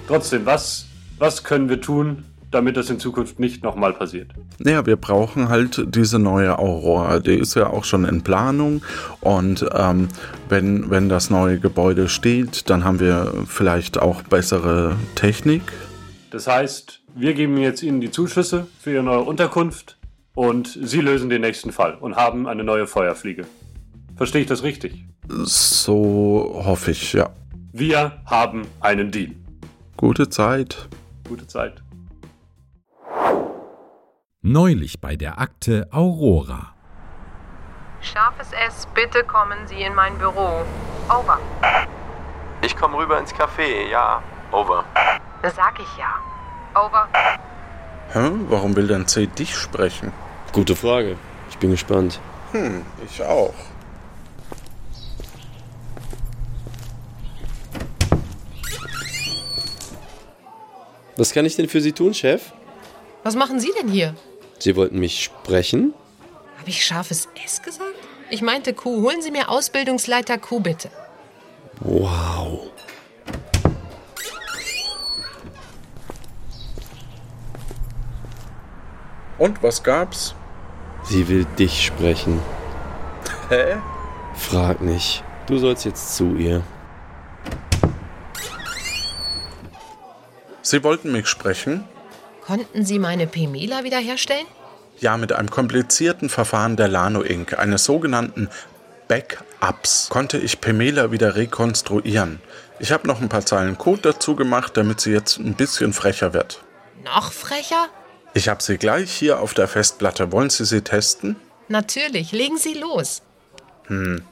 [0.07, 0.87] Trotzdem, was,
[1.17, 4.31] was können wir tun, damit das in Zukunft nicht nochmal passiert?
[4.59, 7.19] Naja, wir brauchen halt diese neue Aurora.
[7.19, 8.83] Die ist ja auch schon in Planung.
[9.21, 10.09] Und ähm,
[10.49, 15.63] wenn, wenn das neue Gebäude steht, dann haben wir vielleicht auch bessere Technik.
[16.29, 19.97] Das heißt, wir geben jetzt Ihnen die Zuschüsse für Ihre neue Unterkunft
[20.33, 23.45] und Sie lösen den nächsten Fall und haben eine neue Feuerfliege.
[24.17, 25.05] Verstehe ich das richtig?
[25.27, 27.29] So hoffe ich, ja.
[27.73, 29.33] Wir haben einen Deal.
[29.95, 30.89] Gute Zeit.
[31.27, 31.81] Gute Zeit.
[34.41, 36.73] Neulich bei der Akte Aurora.
[38.01, 40.65] Scharfes S, bitte kommen Sie in mein Büro.
[41.07, 41.39] Over.
[42.61, 44.21] Ich komme rüber ins Café, ja.
[44.51, 44.83] Over.
[45.43, 46.15] Sag ich ja.
[46.75, 47.07] Over.
[48.11, 48.31] Hä?
[48.49, 50.11] Warum will denn C dich sprechen?
[50.51, 51.15] Gute Frage.
[51.49, 52.19] Ich bin gespannt.
[52.51, 53.53] Hm, ich auch.
[61.17, 62.53] Was kann ich denn für Sie tun, Chef?
[63.23, 64.15] Was machen Sie denn hier?
[64.59, 65.93] Sie wollten mich sprechen?
[66.57, 67.95] Habe ich scharfes S gesagt?
[68.29, 69.01] Ich meinte Q.
[69.01, 70.89] Holen Sie mir Ausbildungsleiter Q bitte.
[71.79, 72.69] Wow.
[79.37, 80.35] Und was gab's?
[81.03, 82.39] Sie will dich sprechen.
[83.49, 83.77] Hä?
[84.35, 85.23] Frag nicht.
[85.47, 86.61] Du sollst jetzt zu ihr.
[90.71, 91.83] Sie wollten mich sprechen?
[92.45, 94.45] Konnten Sie meine Pemela wiederherstellen?
[94.99, 98.47] Ja, mit einem komplizierten Verfahren der Lano Inc., eines sogenannten
[99.09, 102.39] Backups, konnte ich Pemela wieder rekonstruieren.
[102.79, 106.33] Ich habe noch ein paar Zeilen Code dazu gemacht, damit sie jetzt ein bisschen frecher
[106.33, 106.63] wird.
[107.03, 107.89] Noch frecher?
[108.33, 110.31] Ich habe sie gleich hier auf der Festplatte.
[110.31, 111.35] Wollen Sie sie testen?
[111.67, 113.23] Natürlich, legen Sie los.
[113.87, 114.23] Hm,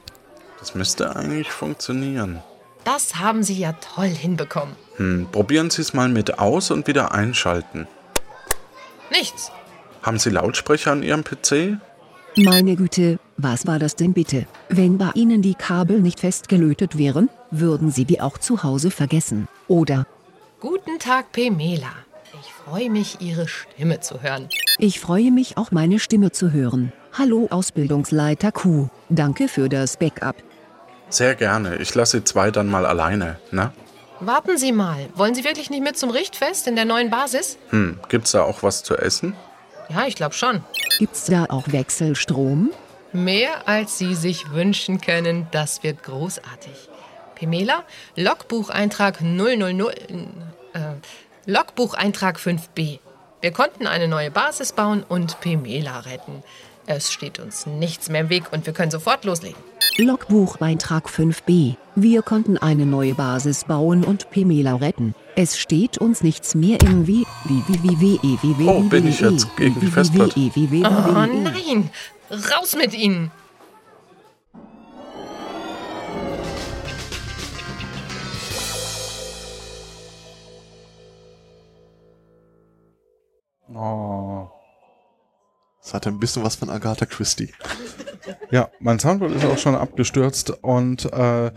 [0.58, 2.40] das müsste eigentlich funktionieren.
[2.84, 4.74] Das haben Sie ja toll hinbekommen.
[5.00, 7.88] Hm, probieren Sie es mal mit aus und wieder einschalten.
[9.10, 9.50] Nichts.
[10.02, 11.78] Haben Sie Lautsprecher an Ihrem PC?
[12.36, 14.44] Meine Güte, was war das denn bitte?
[14.68, 19.48] Wenn bei Ihnen die Kabel nicht festgelötet wären, würden Sie die auch zu Hause vergessen,
[19.68, 20.06] oder?
[20.60, 21.92] Guten Tag, Pemela.
[22.38, 24.50] Ich freue mich, Ihre Stimme zu hören.
[24.76, 26.92] Ich freue mich auch meine Stimme zu hören.
[27.14, 30.36] Hallo Ausbildungsleiter Q, danke für das Backup.
[31.08, 31.76] Sehr gerne.
[31.76, 33.72] Ich lasse Sie zwei dann mal alleine, ne?
[34.20, 35.08] Warten Sie mal.
[35.14, 37.56] Wollen Sie wirklich nicht mit zum Richtfest in der neuen Basis?
[37.70, 39.34] Hm, gibt's da auch was zu essen?
[39.88, 40.62] Ja, ich glaube schon.
[40.98, 42.70] Gibt's da auch Wechselstrom?
[43.12, 45.46] Mehr als Sie sich wünschen können.
[45.52, 46.90] Das wird großartig.
[47.34, 49.90] Pemela, Logbucheintrag 000.
[49.90, 49.94] Äh,
[51.46, 52.98] Logbucheintrag 5b.
[53.40, 56.42] Wir konnten eine neue Basis bauen und Pemela retten.
[56.92, 59.56] Es steht uns nichts mehr im Weg und wir können sofort loslegen.
[59.98, 61.76] Logbuchbeitrag 5b.
[61.94, 65.14] Wir konnten eine neue Basis bauen und Pemela retten.
[65.36, 67.24] Es steht uns nichts mehr im Wie.
[67.44, 70.34] Wie, wie, wie, wie, wie, wie, wie, Oh, bin ich jetzt gegen die Festplatte?
[70.34, 71.90] wie, wie, wie, Oh wie, nein!
[72.28, 73.30] Raus mit Ihnen!
[83.72, 84.59] Oh.
[85.90, 87.52] Das hatte ein bisschen was von Agatha Christie.
[88.52, 91.50] Ja, mein Soundboard ist auch schon abgestürzt und äh,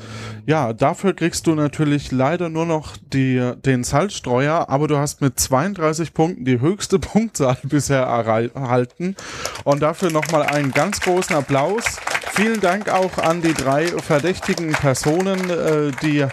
[0.47, 5.39] ja, dafür kriegst du natürlich leider nur noch die, den Salzstreuer, aber du hast mit
[5.39, 9.15] 32 Punkten die höchste Punktzahl bisher erhalten
[9.65, 11.83] und dafür nochmal einen ganz großen Applaus.
[12.31, 16.25] Vielen Dank auch an die drei verdächtigen Personen, äh, die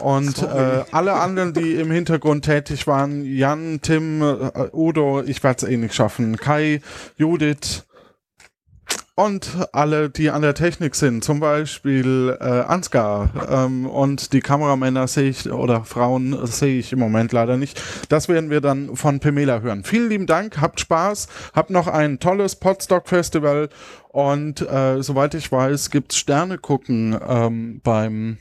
[0.00, 5.66] und äh, alle anderen, die im Hintergrund tätig waren, Jan, Tim, äh, Udo, ich werde
[5.66, 6.80] es eh nicht schaffen, Kai,
[7.16, 7.84] Judith
[9.20, 15.08] und alle, die an der Technik sind, zum Beispiel äh, Ansgar ähm, und die Kameramänner
[15.08, 17.82] sehe ich, oder Frauen sehe ich im Moment leider nicht.
[18.08, 19.84] Das werden wir dann von Pamela hören.
[19.84, 23.68] Vielen lieben Dank, habt Spaß, habt noch ein tolles Podstock Festival
[24.08, 28.38] und äh, soweit ich weiß, gibt's Sterne gucken ähm, beim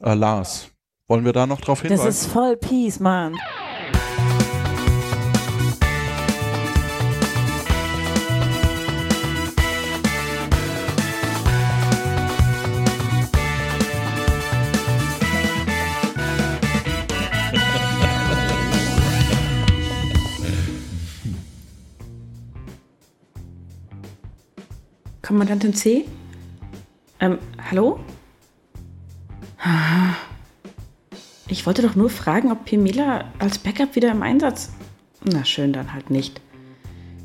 [0.00, 0.70] äh, Lars.
[1.10, 2.06] Wollen wir da noch drauf hinweisen?
[2.06, 3.36] Das ist voll Peace, Mann.
[25.22, 26.04] Kommandantin C?
[27.18, 27.98] Ähm, hallo?
[31.60, 34.70] Ich wollte doch nur fragen, ob Pamela als Backup wieder im Einsatz.
[35.22, 36.40] Na schön, dann halt nicht.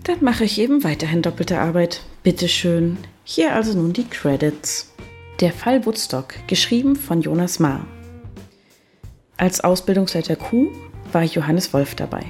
[0.03, 2.01] Dann mache ich eben weiterhin doppelte Arbeit.
[2.21, 2.97] Bitteschön.
[3.23, 4.93] Hier also nun die Credits.
[5.39, 7.87] Der Fall Woodstock, geschrieben von Jonas Mahr.
[9.37, 10.67] Als Ausbildungsleiter Q
[11.13, 12.25] war Johannes Wolf dabei.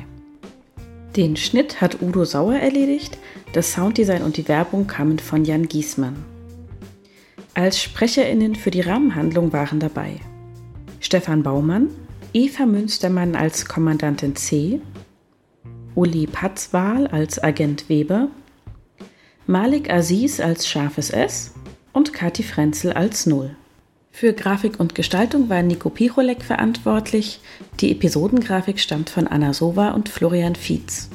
[1.16, 3.18] Den Schnitt hat Udo Sauer erledigt,
[3.53, 6.24] das Sounddesign und die Werbung kamen von Jan Giesmann.
[7.56, 10.20] Als SprecherInnen für die Rahmenhandlung waren dabei
[11.06, 11.89] Stefan Baumann,
[12.34, 14.82] Eva Münstermann als Kommandantin C,
[15.93, 18.30] Uli Patzwahl als Agent Weber,
[19.45, 21.53] Malik Aziz als Scharfes S
[21.93, 23.56] und Kati Frenzel als Null.
[24.10, 27.39] Für Grafik und Gestaltung war Nico Picholek verantwortlich.
[27.82, 31.12] Die Episodengrafik stammt von Anna Sova und Florian Fietz.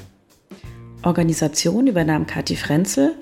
[1.03, 3.17] Organisation übernahm Kati Frenzel,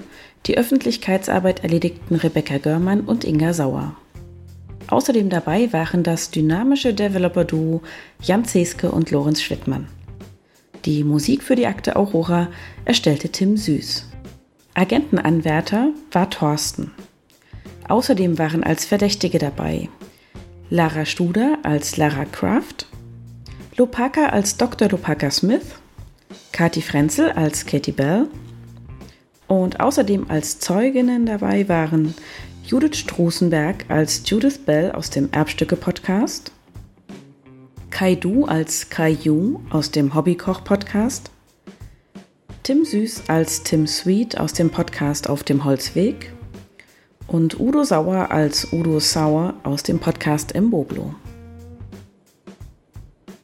[0.45, 3.97] die Öffentlichkeitsarbeit erledigten Rebecca Görmann und Inga Sauer.
[4.89, 7.83] Außerdem dabei waren das dynamische Developer-Duo
[8.23, 9.87] Jan Zeske und Lorenz Schwittmann.
[10.85, 12.49] Die Musik für die Akte Aurora
[12.85, 14.07] erstellte Tim Süß.
[14.75, 16.93] Agentenanwärter war Thorsten.
[17.89, 19.89] Außerdem waren als Verdächtige dabei
[20.71, 22.87] Lara Studer als Lara Kraft,
[23.77, 24.89] Lopaka als Dr.
[24.91, 25.65] Lopaka Smith,
[26.53, 28.27] Kati Frenzel als Katie Bell
[29.47, 32.15] und außerdem als Zeuginnen dabei waren
[32.69, 36.53] Judith Strußenberg als Judith Bell aus dem Erbstücke-Podcast,
[37.89, 41.31] Kai Du als Kai Yu aus dem Hobbykoch-Podcast,
[42.65, 46.31] Tim Süß als Tim Sweet aus dem Podcast Auf dem Holzweg.
[47.27, 51.15] Und Udo Sauer als Udo Sauer aus dem Podcast Im Boblo.